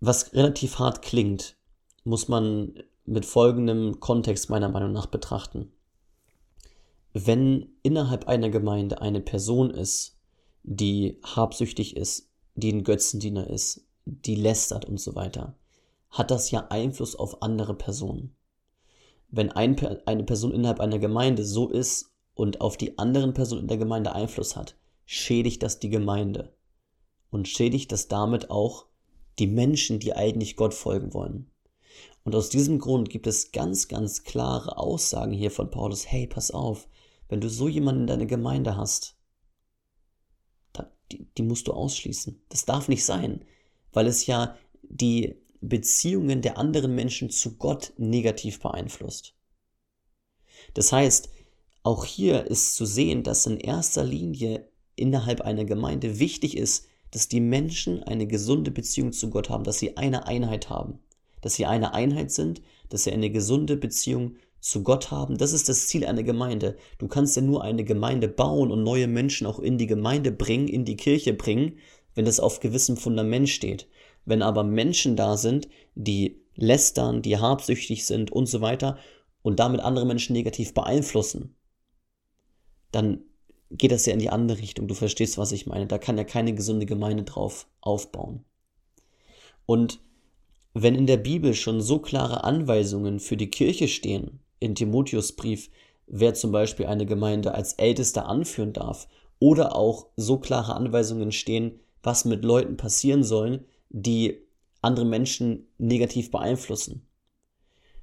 Was 0.05 0.33
relativ 0.35 0.79
hart 0.79 1.03
klingt, 1.03 1.57
muss 2.05 2.29
man 2.29 2.75
mit 3.05 3.25
folgendem 3.25 4.01
Kontext 4.01 4.51
meiner 4.51 4.69
Meinung 4.69 4.93
nach 4.93 5.07
betrachten. 5.07 5.73
Wenn 7.13 7.71
innerhalb 7.83 8.27
einer 8.27 8.51
Gemeinde 8.51 9.01
eine 9.01 9.21
Person 9.21 9.71
ist, 9.71 10.19
die 10.63 11.21
habsüchtig 11.23 11.97
ist, 11.97 12.29
die 12.55 12.73
ein 12.73 12.85
Götzendiener 12.85 13.49
ist, 13.49 13.87
die 14.05 14.35
lästert 14.35 14.85
und 14.85 15.01
so 15.01 15.15
weiter, 15.15 15.55
hat 16.11 16.31
das 16.31 16.51
ja 16.51 16.67
Einfluss 16.69 17.17
auf 17.17 17.43
andere 17.43 17.75
Personen 17.75 18.35
wenn 19.33 19.51
ein, 19.51 19.77
eine 20.07 20.23
Person 20.23 20.53
innerhalb 20.53 20.79
einer 20.79 20.99
Gemeinde 20.99 21.45
so 21.45 21.69
ist 21.69 22.13
und 22.35 22.61
auf 22.61 22.77
die 22.77 22.99
anderen 22.99 23.33
Personen 23.33 23.63
in 23.63 23.69
der 23.69 23.79
Gemeinde 23.79 24.15
Einfluss 24.15 24.57
hat, 24.57 24.77
schädigt 25.07 25.63
das 25.63 25.81
die 25.81 25.89
Gemeinde 25.89 26.53
und 27.31 27.49
schädigt 27.49 27.91
das 27.91 28.09
damit 28.09 28.51
auch 28.51 28.87
die 29.39 29.47
Menschen, 29.47 29.99
die 29.99 30.15
eigentlich 30.15 30.57
Gott 30.57 30.75
folgen 30.75 31.15
wollen. 31.15 31.51
Und 32.25 32.35
aus 32.35 32.49
diesem 32.49 32.79
Grund 32.79 33.11
gibt 33.11 33.27
es 33.27 33.53
ganz, 33.53 33.89
ganz 33.89 34.23
klare 34.23 34.79
Aussagen 34.79 35.33
hier 35.33 35.51
von 35.51 35.71
Paulus, 35.71 36.07
hey, 36.07 36.27
pass 36.27 36.51
auf, 36.51 36.89
wenn 37.29 37.41
du 37.41 37.49
so 37.49 37.69
jemanden 37.69 38.03
in 38.03 38.07
deiner 38.07 38.27
Gemeinde 38.27 38.77
hast, 38.77 39.17
die, 41.13 41.27
die 41.37 41.43
musst 41.43 41.69
du 41.69 41.73
ausschließen. 41.73 42.43
Das 42.49 42.65
darf 42.65 42.89
nicht 42.89 43.05
sein, 43.05 43.45
weil 43.93 44.07
es 44.07 44.27
ja 44.27 44.57
die 44.83 45.37
Beziehungen 45.61 46.43
der 46.43 46.59
anderen 46.59 46.95
Menschen 46.95 47.31
zu 47.31 47.57
Gott 47.57 47.93
negativ 47.97 48.61
beeinflusst. 48.61 49.35
Das 50.75 50.93
heißt, 50.93 51.31
auch 51.83 52.05
hier 52.05 52.47
ist 52.47 52.75
zu 52.75 52.87
sehen, 52.87 53.23
dass 53.23 53.47
in 53.47 53.59
erster 53.59 54.05
Linie 54.05 54.69
innerhalb 54.97 55.41
einer 55.41 55.65
Gemeinde 55.65 56.19
wichtig 56.19 56.57
ist, 56.57 56.87
dass 57.13 57.29
die 57.29 57.41
Menschen 57.41 58.03
eine 58.03 58.27
gesunde 58.27 58.71
Beziehung 58.71 59.13
zu 59.13 59.31
Gott 59.31 59.49
haben, 59.49 59.65
dass 59.65 59.79
sie 59.79 59.97
eine 59.97 60.27
Einheit 60.27 60.69
haben, 60.69 60.99
dass 61.41 61.55
sie 61.55 61.67
eine 61.67 61.95
Einheit 61.95 62.33
sind, 62.33 62.63
dass 62.89 63.05
sie 63.05 63.13
eine 63.13 63.31
gesunde 63.31 63.77
Beziehung 63.77 64.37
zu 64.61 64.83
Gott 64.83 65.11
haben. 65.11 65.39
Das 65.39 65.53
ist 65.53 65.69
das 65.69 65.89
Ziel 65.89 66.07
einer 66.07 66.23
Gemeinde. 66.23 66.77
Du 66.99 67.09
kannst 67.09 67.37
ja 67.37 67.43
nur 67.43 67.63
eine 67.63 67.85
Gemeinde 67.85 68.29
bauen 68.29 68.71
und 68.71 68.83
neue 68.83 69.09
Menschen 69.09 69.47
auch 69.47 69.59
in 69.59 69.77
die 69.77 69.87
Gemeinde 69.87 70.33
bringen, 70.33 70.69
in 70.69 70.85
die 70.85 70.97
Kirche 70.97 71.35
bringen, 71.35 71.79
wenn 72.15 72.25
das 72.25 72.41
auf 72.41 72.61
gewissem 72.61 72.97
Fundament 72.97 73.49
steht. 73.49 73.89
Wenn 74.25 74.41
aber 74.41 74.63
Menschen 74.63 75.17
da 75.17 75.37
sind, 75.37 75.69
die 75.95 76.41
lästern, 76.55 77.23
die 77.23 77.39
habsüchtig 77.39 78.07
sind 78.07 78.31
und 78.31 78.47
so 78.47 78.61
weiter 78.61 78.99
und 79.43 79.59
damit 79.59 79.81
andere 79.81 80.07
Menschen 80.07 80.33
negativ 80.33 80.75
beeinflussen, 80.75 81.57
dann 82.93 83.25
geht 83.73 83.93
das 83.93 84.07
ja 84.07 84.13
in 84.13 84.19
die 84.19 84.31
andere 84.31 84.59
Richtung. 84.59 84.89
Du 84.89 84.95
verstehst, 84.95 85.39
was 85.39 85.53
ich 85.53 85.67
meine. 85.67 85.87
Da 85.87 85.99
kann 85.99 86.19
ja 86.19 86.25
keine 86.25 86.55
gesunde 86.55 86.87
Gemeinde 86.87 87.25
drauf 87.25 87.67
aufbauen. 87.81 88.45
Und 89.67 90.01
wenn 90.75 90.95
in 90.95 91.07
der 91.07 91.17
Bibel 91.17 91.55
schon 91.55 91.81
so 91.81 91.99
klare 91.99 92.45
Anweisungen 92.45 93.21
für 93.21 93.37
die 93.37 93.51
Kirche 93.51 93.89
stehen, 93.89 94.41
in 94.59 94.75
Timotheusbrief, 94.75 95.71
wer 96.07 96.35
zum 96.35 96.53
Beispiel 96.53 96.87
eine 96.87 97.07
Gemeinde 97.07 97.55
als 97.55 97.75
Ältester 97.75 98.27
anführen 98.27 98.73
darf, 98.73 99.09
oder 99.39 99.75
auch 99.75 100.07
so 100.17 100.39
klare 100.39 100.75
Anweisungen 100.75 101.33
stehen, 101.33 101.81
was 102.03 102.25
mit 102.25 102.45
Leuten 102.45 102.77
passieren 102.77 103.25
sollen, 103.25 103.65
die 103.91 104.39
andere 104.81 105.05
Menschen 105.05 105.67
negativ 105.79 106.31
beeinflussen, 106.31 107.07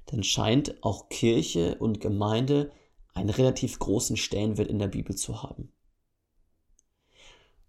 dann 0.06 0.22
scheint 0.22 0.82
auch 0.82 1.08
Kirche 1.08 1.76
und 1.78 2.00
Gemeinde 2.00 2.72
einen 3.14 3.30
relativ 3.30 3.78
großen 3.78 4.16
Stellenwert 4.16 4.68
in 4.68 4.78
der 4.78 4.88
Bibel 4.88 5.14
zu 5.16 5.42
haben. 5.42 5.72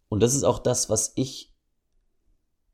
Und 0.10 0.21
das 0.21 0.36
ist 0.36 0.43
auch 0.43 0.60
das, 0.60 0.89
was 0.89 1.13
ich 1.15 1.54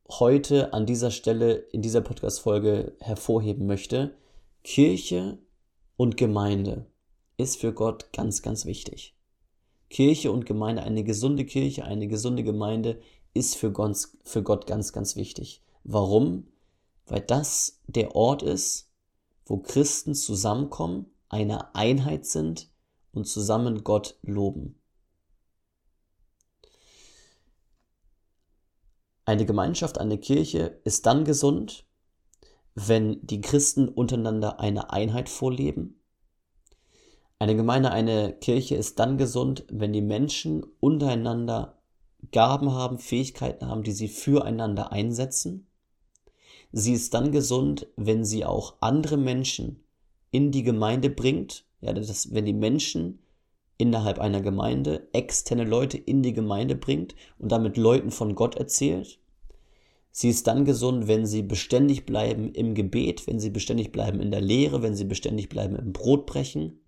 heute 0.10 0.74
an 0.74 0.86
dieser 0.86 1.12
Stelle 1.12 1.56
in 1.56 1.82
dieser 1.82 2.02
Podcast-Folge 2.02 2.96
hervorheben 3.00 3.68
möchte. 3.68 4.18
Kirche 4.64 5.38
und 5.98 6.18
Gemeinde 6.18 6.88
ist 7.38 7.58
für 7.60 7.74
Gott 7.74 8.12
ganz, 8.14 8.42
ganz 8.42 8.66
wichtig. 8.66 9.16
Kirche 9.90 10.32
und 10.32 10.46
Gemeinde, 10.46 10.84
eine 10.84 11.04
gesunde 11.04 11.46
Kirche, 11.46 11.86
eine 11.86 12.08
gesunde 12.08 12.44
Gemeinde 12.44 13.00
ist 13.34 13.56
für 13.56 13.72
Gott, 13.72 14.10
für 14.24 14.44
Gott 14.44 14.68
ganz, 14.68 14.92
ganz 14.92 15.16
wichtig. 15.16 15.62
Warum? 15.84 16.48
Weil 17.06 17.22
das 17.22 17.80
der 17.88 18.16
Ort 18.16 18.44
ist, 18.44 18.92
wo 19.46 19.58
Christen 19.58 20.14
zusammenkommen, 20.16 21.06
eine 21.30 21.76
Einheit 21.76 22.26
sind 22.26 22.70
und 23.12 23.26
zusammen 23.26 23.84
Gott 23.84 24.18
loben. 24.22 24.80
Eine 29.26 29.46
Gemeinschaft, 29.46 29.98
eine 29.98 30.18
Kirche 30.18 30.80
ist 30.86 31.06
dann 31.06 31.26
gesund, 31.26 31.86
wenn 32.76 33.20
die 33.26 33.42
Christen 33.42 33.90
untereinander 33.90 34.60
eine 34.60 34.92
Einheit 34.92 35.28
vorleben. 35.28 36.00
Eine 37.40 37.56
Gemeinde, 37.56 37.92
eine 37.92 38.34
Kirche 38.34 38.76
ist 38.76 39.00
dann 39.00 39.18
gesund, 39.18 39.66
wenn 39.70 39.94
die 39.94 40.02
Menschen 40.02 40.64
untereinander 40.80 41.78
Gaben 42.32 42.72
haben, 42.72 43.00
Fähigkeiten 43.00 43.68
haben, 43.68 43.84
die 43.84 43.92
sie 43.92 44.08
füreinander 44.08 44.92
einsetzen. 44.92 45.68
Sie 46.72 46.94
ist 46.94 47.14
dann 47.14 47.32
gesund, 47.32 47.88
wenn 47.96 48.26
sie 48.26 48.46
auch 48.46 48.78
andere 48.82 49.18
Menschen 49.18 49.84
in 50.32 50.52
die 50.52 50.64
Gemeinde 50.64 51.10
bringt, 51.10 51.66
ja, 51.82 51.94
das, 51.94 52.34
wenn 52.34 52.46
die 52.46 52.54
Menschen 52.54 53.20
innerhalb 53.78 54.20
einer 54.20 54.42
Gemeinde 54.42 55.08
externe 55.14 55.64
Leute 55.64 55.98
in 55.98 56.24
die 56.24 56.34
Gemeinde 56.34 56.76
bringt 56.76 57.16
und 57.38 57.52
damit 57.52 57.78
Leuten 57.78 58.12
von 58.12 58.36
Gott 58.36 58.56
erzählt. 58.56 59.20
Sie 60.12 60.30
ist 60.30 60.48
dann 60.48 60.66
gesund, 60.66 61.08
wenn 61.08 61.28
sie 61.28 61.44
beständig 61.44 62.06
bleiben 62.08 62.52
im 62.54 62.74
Gebet, 62.74 63.28
wenn 63.28 63.40
sie 63.40 63.52
beständig 63.52 63.92
bleiben 63.92 64.20
in 64.20 64.32
der 64.32 64.42
Lehre, 64.42 64.82
wenn 64.82 64.96
sie 64.96 65.06
beständig 65.06 65.48
bleiben 65.48 65.76
im 65.76 65.94
Brotbrechen 65.94 66.80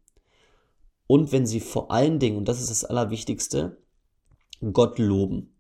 und 1.06 1.32
wenn 1.32 1.46
sie 1.46 1.60
vor 1.60 1.92
allen 1.92 2.18
Dingen, 2.18 2.38
und 2.38 2.48
das 2.48 2.60
ist 2.60 2.72
das 2.72 2.86
Allerwichtigste, 2.86 3.78
Gott 4.74 4.98
loben. 4.98 5.54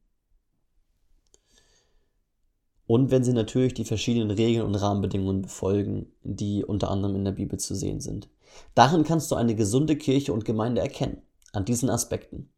Und 2.89 3.11
wenn 3.11 3.23
sie 3.23 3.33
natürlich 3.33 3.75
die 3.75 3.85
verschiedenen 3.85 4.31
Regeln 4.31 4.65
und 4.65 4.73
Rahmenbedingungen 4.73 5.43
befolgen, 5.43 6.11
die 6.23 6.65
unter 6.65 6.89
anderem 6.89 7.17
in 7.17 7.23
der 7.23 7.33
Bibel 7.33 7.59
zu 7.59 7.75
sehen 7.75 7.99
sind. 7.99 8.29
Darin 8.73 9.03
kannst 9.03 9.29
du 9.29 9.35
eine 9.35 9.53
gesunde 9.53 9.95
Kirche 9.95 10.33
und 10.33 10.43
Gemeinde 10.43 10.81
erkennen, 10.81 11.21
an 11.53 11.65
diesen 11.65 11.91
Aspekten. 11.91 12.49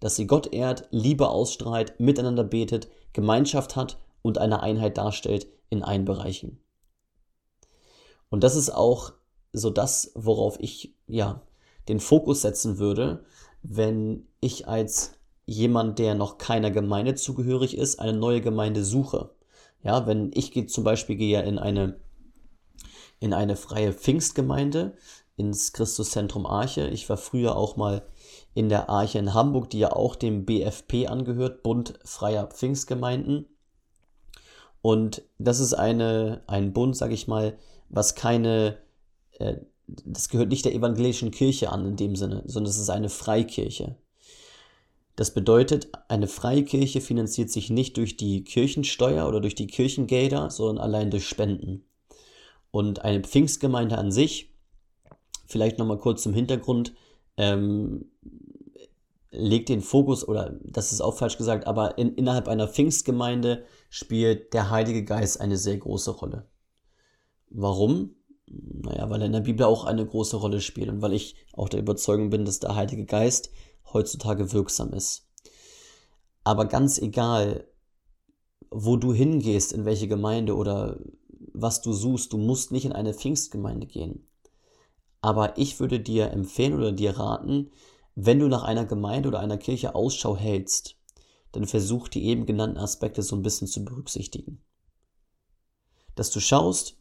Dass 0.00 0.16
sie 0.16 0.26
Gott 0.26 0.52
ehrt, 0.52 0.88
Liebe 0.90 1.28
ausstrahlt, 1.28 1.94
miteinander 2.00 2.42
betet, 2.42 2.88
Gemeinschaft 3.12 3.76
hat 3.76 4.00
und 4.20 4.38
eine 4.38 4.64
Einheit 4.64 4.98
darstellt 4.98 5.46
in 5.70 5.84
allen 5.84 6.04
Bereichen. 6.04 6.58
Und 8.30 8.42
das 8.42 8.56
ist 8.56 8.70
auch 8.70 9.12
so 9.52 9.70
das, 9.70 10.10
worauf 10.16 10.58
ich 10.58 10.96
ja 11.06 11.42
den 11.86 12.00
Fokus 12.00 12.42
setzen 12.42 12.78
würde, 12.78 13.24
wenn 13.62 14.26
ich 14.40 14.66
als 14.66 15.12
jemand, 15.46 16.00
der 16.00 16.16
noch 16.16 16.36
keiner 16.36 16.72
Gemeinde 16.72 17.14
zugehörig 17.14 17.78
ist, 17.78 18.00
eine 18.00 18.12
neue 18.12 18.40
Gemeinde 18.40 18.82
suche. 18.82 19.37
Ja, 19.88 20.06
wenn 20.06 20.30
ich 20.34 20.52
gehe 20.52 20.66
zum 20.66 20.84
Beispiel 20.84 21.16
gehe 21.16 21.42
in 21.42 21.58
eine 21.58 21.98
in 23.20 23.32
eine 23.32 23.56
freie 23.56 23.94
Pfingstgemeinde, 23.94 24.98
ins 25.36 25.72
Christuszentrum 25.72 26.44
Arche. 26.44 26.88
Ich 26.88 27.08
war 27.08 27.16
früher 27.16 27.56
auch 27.56 27.78
mal 27.78 28.06
in 28.52 28.68
der 28.68 28.90
Arche 28.90 29.18
in 29.18 29.32
Hamburg, 29.32 29.70
die 29.70 29.78
ja 29.78 29.92
auch 29.92 30.14
dem 30.14 30.44
BFP 30.44 31.06
angehört, 31.06 31.62
Bund 31.62 31.98
freier 32.04 32.48
Pfingstgemeinden. 32.48 33.46
Und 34.82 35.22
das 35.38 35.58
ist 35.58 35.72
eine, 35.72 36.42
ein 36.46 36.74
Bund, 36.74 36.94
sage 36.94 37.14
ich 37.14 37.26
mal, 37.26 37.56
was 37.88 38.14
keine, 38.14 38.76
äh, 39.38 39.56
das 39.86 40.28
gehört 40.28 40.50
nicht 40.50 40.66
der 40.66 40.74
evangelischen 40.74 41.30
Kirche 41.30 41.72
an 41.72 41.86
in 41.86 41.96
dem 41.96 42.14
Sinne, 42.14 42.42
sondern 42.44 42.70
es 42.70 42.78
ist 42.78 42.90
eine 42.90 43.08
Freikirche. 43.08 43.96
Das 45.18 45.34
bedeutet, 45.34 45.88
eine 46.06 46.28
Freikirche 46.28 47.00
finanziert 47.00 47.50
sich 47.50 47.70
nicht 47.70 47.96
durch 47.96 48.16
die 48.16 48.44
Kirchensteuer 48.44 49.26
oder 49.26 49.40
durch 49.40 49.56
die 49.56 49.66
Kirchengelder, 49.66 50.48
sondern 50.48 50.78
allein 50.78 51.10
durch 51.10 51.26
Spenden. 51.26 51.82
Und 52.70 53.04
eine 53.04 53.24
Pfingstgemeinde 53.24 53.98
an 53.98 54.12
sich, 54.12 54.54
vielleicht 55.44 55.76
nochmal 55.76 55.98
kurz 55.98 56.22
zum 56.22 56.34
Hintergrund, 56.34 56.94
ähm, 57.36 58.12
legt 59.32 59.70
den 59.70 59.80
Fokus, 59.80 60.26
oder 60.26 60.56
das 60.62 60.92
ist 60.92 61.00
auch 61.00 61.16
falsch 61.16 61.36
gesagt, 61.36 61.66
aber 61.66 61.98
in, 61.98 62.14
innerhalb 62.14 62.46
einer 62.46 62.68
Pfingstgemeinde 62.68 63.64
spielt 63.90 64.54
der 64.54 64.70
Heilige 64.70 65.04
Geist 65.04 65.40
eine 65.40 65.56
sehr 65.56 65.78
große 65.78 66.12
Rolle. 66.12 66.46
Warum? 67.50 68.14
Naja, 68.46 69.10
weil 69.10 69.22
er 69.22 69.26
in 69.26 69.32
der 69.32 69.40
Bibel 69.40 69.66
auch 69.66 69.84
eine 69.84 70.06
große 70.06 70.36
Rolle 70.36 70.60
spielt 70.60 70.88
und 70.88 71.02
weil 71.02 71.12
ich 71.12 71.34
auch 71.54 71.68
der 71.68 71.80
Überzeugung 71.80 72.30
bin, 72.30 72.44
dass 72.44 72.60
der 72.60 72.76
Heilige 72.76 73.04
Geist 73.04 73.50
heutzutage 73.92 74.52
wirksam 74.52 74.92
ist. 74.92 75.28
Aber 76.44 76.66
ganz 76.66 76.98
egal, 76.98 77.66
wo 78.70 78.96
du 78.96 79.12
hingehst, 79.12 79.72
in 79.72 79.84
welche 79.84 80.08
Gemeinde 80.08 80.56
oder 80.56 80.98
was 81.52 81.80
du 81.82 81.92
suchst, 81.92 82.32
du 82.32 82.38
musst 82.38 82.72
nicht 82.72 82.84
in 82.84 82.92
eine 82.92 83.14
Pfingstgemeinde 83.14 83.86
gehen. 83.86 84.28
Aber 85.20 85.58
ich 85.58 85.80
würde 85.80 86.00
dir 86.00 86.30
empfehlen 86.30 86.74
oder 86.74 86.92
dir 86.92 87.18
raten, 87.18 87.70
wenn 88.14 88.38
du 88.38 88.48
nach 88.48 88.62
einer 88.62 88.84
Gemeinde 88.84 89.28
oder 89.28 89.40
einer 89.40 89.58
Kirche 89.58 89.94
Ausschau 89.94 90.36
hältst, 90.36 90.96
dann 91.52 91.66
versuch 91.66 92.08
die 92.08 92.24
eben 92.24 92.46
genannten 92.46 92.78
Aspekte 92.78 93.22
so 93.22 93.36
ein 93.36 93.42
bisschen 93.42 93.66
zu 93.66 93.84
berücksichtigen. 93.84 94.62
Dass 96.14 96.30
du 96.30 96.40
schaust, 96.40 96.96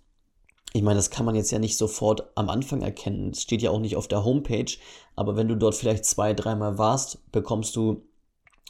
ich 0.73 0.81
meine, 0.81 0.97
das 0.97 1.09
kann 1.09 1.25
man 1.25 1.35
jetzt 1.35 1.51
ja 1.51 1.59
nicht 1.59 1.77
sofort 1.77 2.29
am 2.35 2.49
Anfang 2.49 2.81
erkennen. 2.81 3.31
Es 3.31 3.41
steht 3.41 3.61
ja 3.61 3.71
auch 3.71 3.79
nicht 3.79 3.95
auf 3.95 4.07
der 4.07 4.23
Homepage, 4.23 4.77
aber 5.15 5.35
wenn 5.35 5.47
du 5.47 5.55
dort 5.55 5.75
vielleicht 5.75 6.05
zwei, 6.05 6.33
dreimal 6.33 6.77
warst, 6.77 7.31
bekommst 7.31 7.75
du 7.75 8.03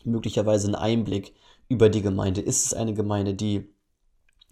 möglicherweise 0.03 0.67
einen 0.67 0.75
Einblick 0.75 1.33
über 1.67 1.89
die 1.89 2.01
Gemeinde. 2.01 2.41
Ist 2.41 2.65
es 2.65 2.73
eine 2.73 2.93
Gemeinde, 2.93 3.33
die 3.33 3.73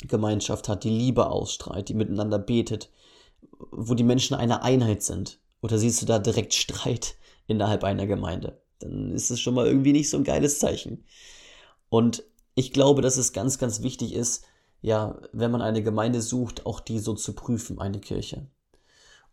Gemeinschaft 0.01 0.67
hat, 0.67 0.83
die 0.83 0.89
Liebe 0.89 1.29
ausstrahlt, 1.29 1.87
die 1.89 1.93
miteinander 1.93 2.39
betet, 2.39 2.89
wo 3.71 3.93
die 3.93 4.03
Menschen 4.03 4.35
eine 4.35 4.63
Einheit 4.63 5.03
sind? 5.03 5.39
Oder 5.61 5.77
siehst 5.77 6.01
du 6.01 6.05
da 6.05 6.19
direkt 6.19 6.53
Streit 6.53 7.15
innerhalb 7.47 7.83
einer 7.83 8.05
Gemeinde? 8.07 8.61
Dann 8.79 9.13
ist 9.13 9.31
es 9.31 9.39
schon 9.39 9.53
mal 9.53 9.65
irgendwie 9.65 9.93
nicht 9.93 10.09
so 10.09 10.17
ein 10.17 10.23
geiles 10.23 10.59
Zeichen. 10.59 11.05
Und 11.89 12.23
ich 12.55 12.73
glaube, 12.73 13.01
dass 13.01 13.17
es 13.17 13.33
ganz, 13.33 13.57
ganz 13.57 13.81
wichtig 13.81 14.13
ist, 14.13 14.45
ja, 14.85 15.19
wenn 15.33 15.49
man 15.49 15.63
eine 15.63 15.81
Gemeinde 15.81 16.21
sucht, 16.21 16.67
auch 16.67 16.79
die 16.79 16.99
so 16.99 17.15
zu 17.15 17.33
prüfen, 17.33 17.79
eine 17.79 17.99
Kirche. 17.99 18.45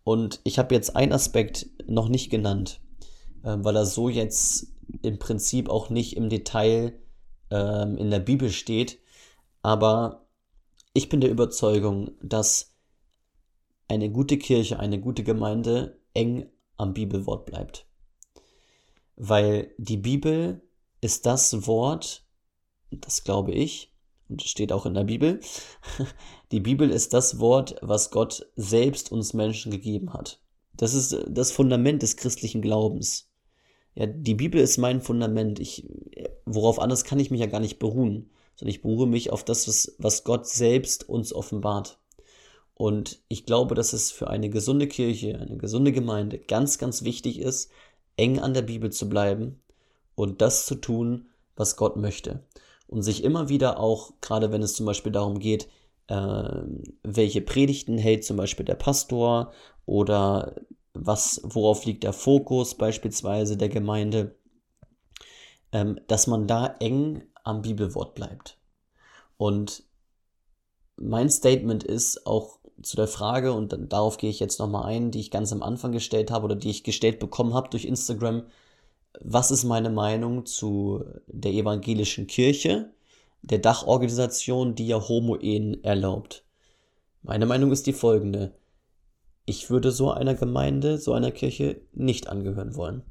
Und 0.02 0.40
ich 0.44 0.58
habe 0.58 0.74
jetzt 0.74 0.96
einen 0.96 1.12
Aspekt 1.12 1.66
noch 1.86 2.08
nicht 2.08 2.30
genannt, 2.30 2.80
äh, 3.42 3.58
weil 3.58 3.76
er 3.76 3.84
so 3.84 4.08
jetzt 4.08 4.68
im 5.02 5.18
Prinzip 5.18 5.68
auch 5.68 5.90
nicht 5.90 6.16
im 6.16 6.30
Detail 6.30 6.98
ähm, 7.50 7.98
in 7.98 8.10
der 8.10 8.20
Bibel 8.20 8.48
steht. 8.48 8.98
Aber 9.60 10.26
ich 10.94 11.10
bin 11.10 11.20
der 11.20 11.30
Überzeugung, 11.30 12.12
dass 12.22 12.72
eine 13.88 14.08
gute 14.08 14.38
Kirche, 14.38 14.80
eine 14.80 15.00
gute 15.00 15.22
Gemeinde 15.22 15.98
eng 16.14 16.46
am 16.78 16.94
Bibelwort 16.94 17.44
bleibt. 17.44 17.84
Weil 19.16 19.74
die 19.76 19.98
Bibel 19.98 20.62
ist 21.02 21.26
das 21.26 21.66
Wort, 21.66 22.24
das 22.90 23.22
glaube 23.22 23.52
ich, 23.52 23.91
und 24.32 24.42
steht 24.42 24.72
auch 24.72 24.86
in 24.86 24.94
der 24.94 25.04
Bibel, 25.04 25.40
die 26.52 26.60
Bibel 26.60 26.90
ist 26.90 27.12
das 27.12 27.38
Wort, 27.38 27.76
was 27.82 28.10
Gott 28.10 28.46
selbst 28.56 29.12
uns 29.12 29.34
Menschen 29.34 29.70
gegeben 29.70 30.12
hat. 30.12 30.40
Das 30.74 30.94
ist 30.94 31.16
das 31.28 31.52
Fundament 31.52 32.02
des 32.02 32.16
christlichen 32.16 32.62
Glaubens. 32.62 33.30
Ja, 33.94 34.06
die 34.06 34.34
Bibel 34.34 34.60
ist 34.60 34.78
mein 34.78 35.02
Fundament. 35.02 35.60
Ich, 35.60 35.86
worauf 36.46 36.78
anderes 36.78 37.04
kann 37.04 37.20
ich 37.20 37.30
mich 37.30 37.40
ja 37.40 37.46
gar 37.46 37.60
nicht 37.60 37.78
beruhen, 37.78 38.30
sondern 38.56 38.74
ich 38.74 38.80
beruhe 38.80 39.06
mich 39.06 39.30
auf 39.30 39.44
das, 39.44 39.68
was, 39.68 39.94
was 39.98 40.24
Gott 40.24 40.48
selbst 40.48 41.08
uns 41.08 41.34
offenbart. 41.34 41.98
Und 42.74 43.20
ich 43.28 43.44
glaube, 43.44 43.74
dass 43.74 43.92
es 43.92 44.10
für 44.10 44.28
eine 44.28 44.48
gesunde 44.48 44.88
Kirche, 44.88 45.38
eine 45.38 45.58
gesunde 45.58 45.92
Gemeinde 45.92 46.38
ganz, 46.38 46.78
ganz 46.78 47.04
wichtig 47.04 47.38
ist, 47.38 47.70
eng 48.16 48.38
an 48.38 48.54
der 48.54 48.62
Bibel 48.62 48.90
zu 48.90 49.10
bleiben 49.10 49.60
und 50.14 50.40
das 50.40 50.64
zu 50.64 50.76
tun, 50.76 51.26
was 51.54 51.76
Gott 51.76 51.96
möchte. 51.96 52.44
Und 52.92 53.02
sich 53.02 53.24
immer 53.24 53.48
wieder 53.48 53.80
auch, 53.80 54.12
gerade 54.20 54.52
wenn 54.52 54.60
es 54.60 54.74
zum 54.74 54.84
Beispiel 54.84 55.12
darum 55.12 55.38
geht, 55.38 55.66
äh, 56.08 56.62
welche 57.02 57.40
Predigten 57.40 57.96
hält 57.96 58.22
zum 58.22 58.36
Beispiel 58.36 58.66
der 58.66 58.74
Pastor 58.74 59.50
oder 59.86 60.56
was, 60.92 61.40
worauf 61.42 61.86
liegt 61.86 62.04
der 62.04 62.12
Fokus 62.12 62.74
beispielsweise 62.74 63.56
der 63.56 63.70
Gemeinde, 63.70 64.36
ähm, 65.72 66.00
dass 66.06 66.26
man 66.26 66.46
da 66.46 66.66
eng 66.80 67.22
am 67.44 67.62
Bibelwort 67.62 68.14
bleibt. 68.14 68.58
Und 69.38 69.84
mein 70.96 71.30
Statement 71.30 71.84
ist 71.84 72.26
auch 72.26 72.58
zu 72.82 72.96
der 72.96 73.08
Frage, 73.08 73.54
und 73.54 73.74
darauf 73.90 74.18
gehe 74.18 74.28
ich 74.28 74.38
jetzt 74.38 74.58
nochmal 74.58 74.84
ein, 74.84 75.10
die 75.10 75.20
ich 75.20 75.30
ganz 75.30 75.50
am 75.50 75.62
Anfang 75.62 75.92
gestellt 75.92 76.30
habe 76.30 76.44
oder 76.44 76.56
die 76.56 76.68
ich 76.68 76.84
gestellt 76.84 77.20
bekommen 77.20 77.54
habe 77.54 77.70
durch 77.70 77.86
Instagram, 77.86 78.42
was 79.20 79.50
ist 79.50 79.64
meine 79.64 79.90
Meinung 79.90 80.46
zu 80.46 81.04
der 81.26 81.52
evangelischen 81.52 82.26
Kirche, 82.26 82.92
der 83.42 83.58
Dachorganisation, 83.58 84.74
die 84.74 84.86
ja 84.86 85.08
Homo-Ehen 85.08 85.82
erlaubt? 85.84 86.44
Meine 87.22 87.46
Meinung 87.46 87.72
ist 87.72 87.86
die 87.86 87.92
folgende. 87.92 88.54
Ich 89.44 89.70
würde 89.70 89.90
so 89.90 90.10
einer 90.10 90.34
Gemeinde, 90.34 90.98
so 90.98 91.12
einer 91.12 91.30
Kirche 91.30 91.80
nicht 91.92 92.28
angehören 92.28 92.74
wollen. 92.74 93.02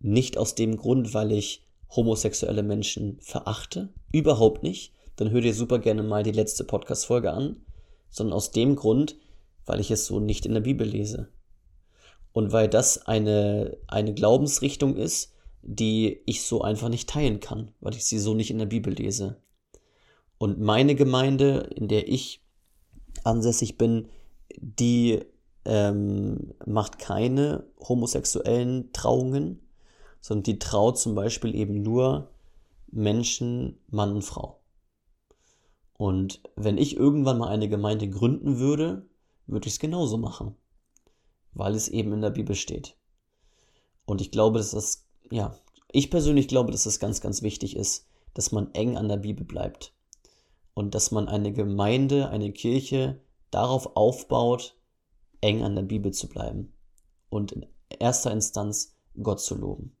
Nicht 0.00 0.38
aus 0.38 0.54
dem 0.54 0.76
Grund, 0.76 1.12
weil 1.14 1.32
ich 1.32 1.66
homosexuelle 1.90 2.62
Menschen 2.62 3.18
verachte, 3.20 3.88
überhaupt 4.12 4.62
nicht, 4.62 4.92
dann 5.16 5.30
hör 5.30 5.40
dir 5.40 5.54
super 5.54 5.78
gerne 5.78 6.02
mal 6.02 6.22
die 6.22 6.32
letzte 6.32 6.64
Podcast-Folge 6.64 7.32
an, 7.32 7.56
sondern 8.10 8.36
aus 8.36 8.52
dem 8.52 8.76
Grund, 8.76 9.16
weil 9.66 9.80
ich 9.80 9.90
es 9.90 10.06
so 10.06 10.20
nicht 10.20 10.46
in 10.46 10.54
der 10.54 10.60
Bibel 10.60 10.86
lese. 10.86 11.28
Und 12.32 12.52
weil 12.52 12.68
das 12.68 13.06
eine, 13.06 13.76
eine 13.86 14.14
Glaubensrichtung 14.14 14.96
ist, 14.96 15.34
die 15.62 16.20
ich 16.26 16.42
so 16.42 16.62
einfach 16.62 16.88
nicht 16.88 17.08
teilen 17.08 17.40
kann, 17.40 17.72
weil 17.80 17.94
ich 17.94 18.04
sie 18.04 18.18
so 18.18 18.34
nicht 18.34 18.50
in 18.50 18.58
der 18.58 18.66
Bibel 18.66 18.92
lese. 18.92 19.42
Und 20.38 20.60
meine 20.60 20.94
Gemeinde, 20.94 21.68
in 21.74 21.88
der 21.88 22.08
ich 22.08 22.42
ansässig 23.24 23.76
bin, 23.76 24.08
die 24.56 25.20
ähm, 25.64 26.54
macht 26.64 26.98
keine 26.98 27.64
homosexuellen 27.80 28.92
Trauungen, 28.92 29.60
sondern 30.20 30.44
die 30.44 30.58
traut 30.58 30.98
zum 30.98 31.14
Beispiel 31.14 31.54
eben 31.54 31.82
nur 31.82 32.30
Menschen, 32.90 33.78
Mann 33.88 34.12
und 34.12 34.22
Frau. 34.22 34.60
Und 35.94 36.40
wenn 36.56 36.78
ich 36.78 36.96
irgendwann 36.96 37.38
mal 37.38 37.48
eine 37.48 37.68
Gemeinde 37.68 38.08
gründen 38.08 38.58
würde, 38.58 39.06
würde 39.46 39.66
ich 39.66 39.74
es 39.74 39.80
genauso 39.80 40.16
machen, 40.16 40.54
weil 41.54 41.74
es 41.74 41.88
eben 41.88 42.12
in 42.12 42.20
der 42.20 42.30
Bibel 42.30 42.54
steht. 42.54 42.96
Und 44.04 44.20
ich 44.20 44.30
glaube, 44.30 44.58
dass 44.58 44.70
das, 44.72 45.06
ja, 45.30 45.54
ich 45.90 46.10
persönlich 46.10 46.48
glaube, 46.48 46.72
dass 46.72 46.84
das 46.84 47.00
ganz, 47.00 47.20
ganz 47.20 47.42
wichtig 47.42 47.76
ist, 47.76 48.06
dass 48.34 48.52
man 48.52 48.72
eng 48.74 48.96
an 48.96 49.08
der 49.08 49.16
Bibel 49.16 49.44
bleibt 49.44 49.92
und 50.74 50.94
dass 50.94 51.10
man 51.10 51.28
eine 51.28 51.52
Gemeinde, 51.52 52.28
eine 52.28 52.52
Kirche 52.52 53.20
darauf 53.50 53.96
aufbaut, 53.96 54.76
eng 55.40 55.62
an 55.62 55.74
der 55.74 55.82
Bibel 55.82 56.12
zu 56.12 56.28
bleiben 56.28 56.72
und 57.30 57.52
in 57.52 57.66
erster 57.98 58.30
Instanz 58.30 58.94
Gott 59.22 59.40
zu 59.40 59.54
loben. 59.54 59.92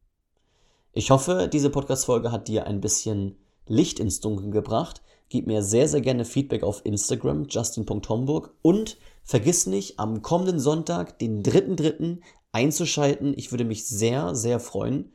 Ich 0.92 1.10
hoffe, 1.10 1.48
diese 1.52 1.70
Podcast-Folge 1.70 2.32
hat 2.32 2.48
dir 2.48 2.66
ein 2.66 2.80
bisschen 2.80 3.36
Licht 3.66 4.00
ins 4.00 4.20
Dunkeln 4.20 4.50
gebracht. 4.50 5.02
Gib 5.28 5.46
mir 5.46 5.62
sehr, 5.62 5.86
sehr 5.86 6.00
gerne 6.00 6.24
Feedback 6.24 6.62
auf 6.62 6.84
Instagram, 6.84 7.46
justin.homburg. 7.48 8.54
Und 8.62 8.98
vergiss 9.28 9.66
nicht, 9.66 10.00
am 10.00 10.22
kommenden 10.22 10.58
Sonntag, 10.58 11.18
den 11.18 11.42
3.3., 11.42 12.20
einzuschalten. 12.50 13.34
Ich 13.36 13.52
würde 13.52 13.66
mich 13.66 13.86
sehr, 13.86 14.34
sehr 14.34 14.58
freuen. 14.58 15.12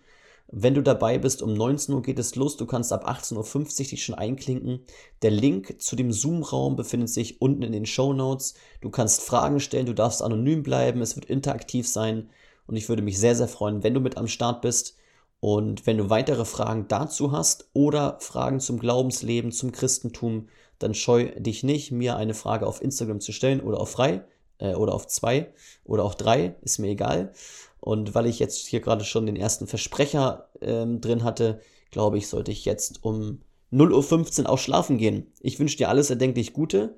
Wenn 0.51 0.75
du 0.75 0.83
dabei 0.83 1.17
bist, 1.17 1.41
um 1.41 1.55
19 1.55 1.95
Uhr 1.95 2.03
geht 2.03 2.19
es 2.19 2.35
los. 2.35 2.55
Du 2.55 2.67
kannst 2.67 2.93
ab 2.93 3.09
18.50 3.09 3.79
Uhr 3.81 3.87
dich 3.87 4.05
schon 4.05 4.13
einklinken. 4.13 4.81
Der 5.23 5.31
Link 5.31 5.81
zu 5.81 5.95
dem 5.95 6.11
Zoom-Raum 6.11 6.75
befindet 6.75 7.09
sich 7.09 7.41
unten 7.41 7.63
in 7.63 7.71
den 7.71 7.87
Show 7.87 8.13
Notes. 8.13 8.53
Du 8.81 8.91
kannst 8.91 9.23
Fragen 9.23 9.59
stellen, 9.59 9.87
du 9.87 9.95
darfst 9.95 10.21
anonym 10.21 10.61
bleiben, 10.61 11.01
es 11.01 11.15
wird 11.15 11.25
interaktiv 11.25 11.87
sein. 11.87 12.29
Und 12.67 12.75
ich 12.75 12.87
würde 12.89 13.01
mich 13.01 13.19
sehr, 13.19 13.35
sehr 13.35 13.47
freuen, 13.47 13.81
wenn 13.81 13.95
du 13.95 13.99
mit 13.99 14.17
am 14.17 14.27
Start 14.27 14.61
bist. 14.61 14.95
Und 15.39 15.87
wenn 15.87 15.97
du 15.97 16.11
weitere 16.11 16.45
Fragen 16.45 16.87
dazu 16.87 17.31
hast 17.31 17.67
oder 17.73 18.17
Fragen 18.19 18.59
zum 18.59 18.77
Glaubensleben, 18.77 19.51
zum 19.51 19.71
Christentum, 19.71 20.49
dann 20.83 20.93
scheu 20.93 21.31
dich 21.37 21.63
nicht, 21.63 21.91
mir 21.91 22.17
eine 22.17 22.33
Frage 22.33 22.67
auf 22.67 22.81
Instagram 22.81 23.19
zu 23.19 23.31
stellen 23.31 23.61
oder 23.61 23.79
auf 23.79 23.89
frei 23.89 24.23
äh, 24.59 24.75
oder 24.75 24.93
auf 24.93 25.07
zwei 25.07 25.51
oder 25.83 26.03
auch 26.03 26.13
drei, 26.13 26.55
ist 26.61 26.79
mir 26.79 26.89
egal. 26.89 27.33
Und 27.79 28.15
weil 28.15 28.27
ich 28.27 28.39
jetzt 28.39 28.67
hier 28.67 28.79
gerade 28.79 29.03
schon 29.03 29.25
den 29.25 29.35
ersten 29.35 29.67
Versprecher 29.67 30.49
ähm, 30.61 31.01
drin 31.01 31.23
hatte, 31.23 31.59
glaube 31.91 32.17
ich, 32.17 32.27
sollte 32.27 32.51
ich 32.51 32.65
jetzt 32.65 33.03
um 33.03 33.41
0.15 33.73 34.43
Uhr 34.43 34.49
auch 34.49 34.57
schlafen 34.57 34.97
gehen. 34.97 35.31
Ich 35.41 35.59
wünsche 35.59 35.77
dir 35.77 35.89
alles 35.89 36.09
erdenklich 36.09 36.53
Gute, 36.53 36.97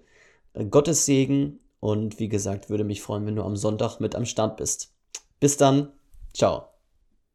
äh, 0.53 0.65
Gottes 0.65 1.05
Segen 1.05 1.59
und 1.79 2.19
wie 2.19 2.29
gesagt, 2.29 2.69
würde 2.69 2.83
mich 2.83 3.01
freuen, 3.01 3.25
wenn 3.25 3.35
du 3.35 3.43
am 3.43 3.55
Sonntag 3.55 3.99
mit 3.99 4.15
am 4.15 4.25
Start 4.25 4.57
bist. 4.57 4.93
Bis 5.39 5.57
dann, 5.57 5.91
ciao. 6.33 6.74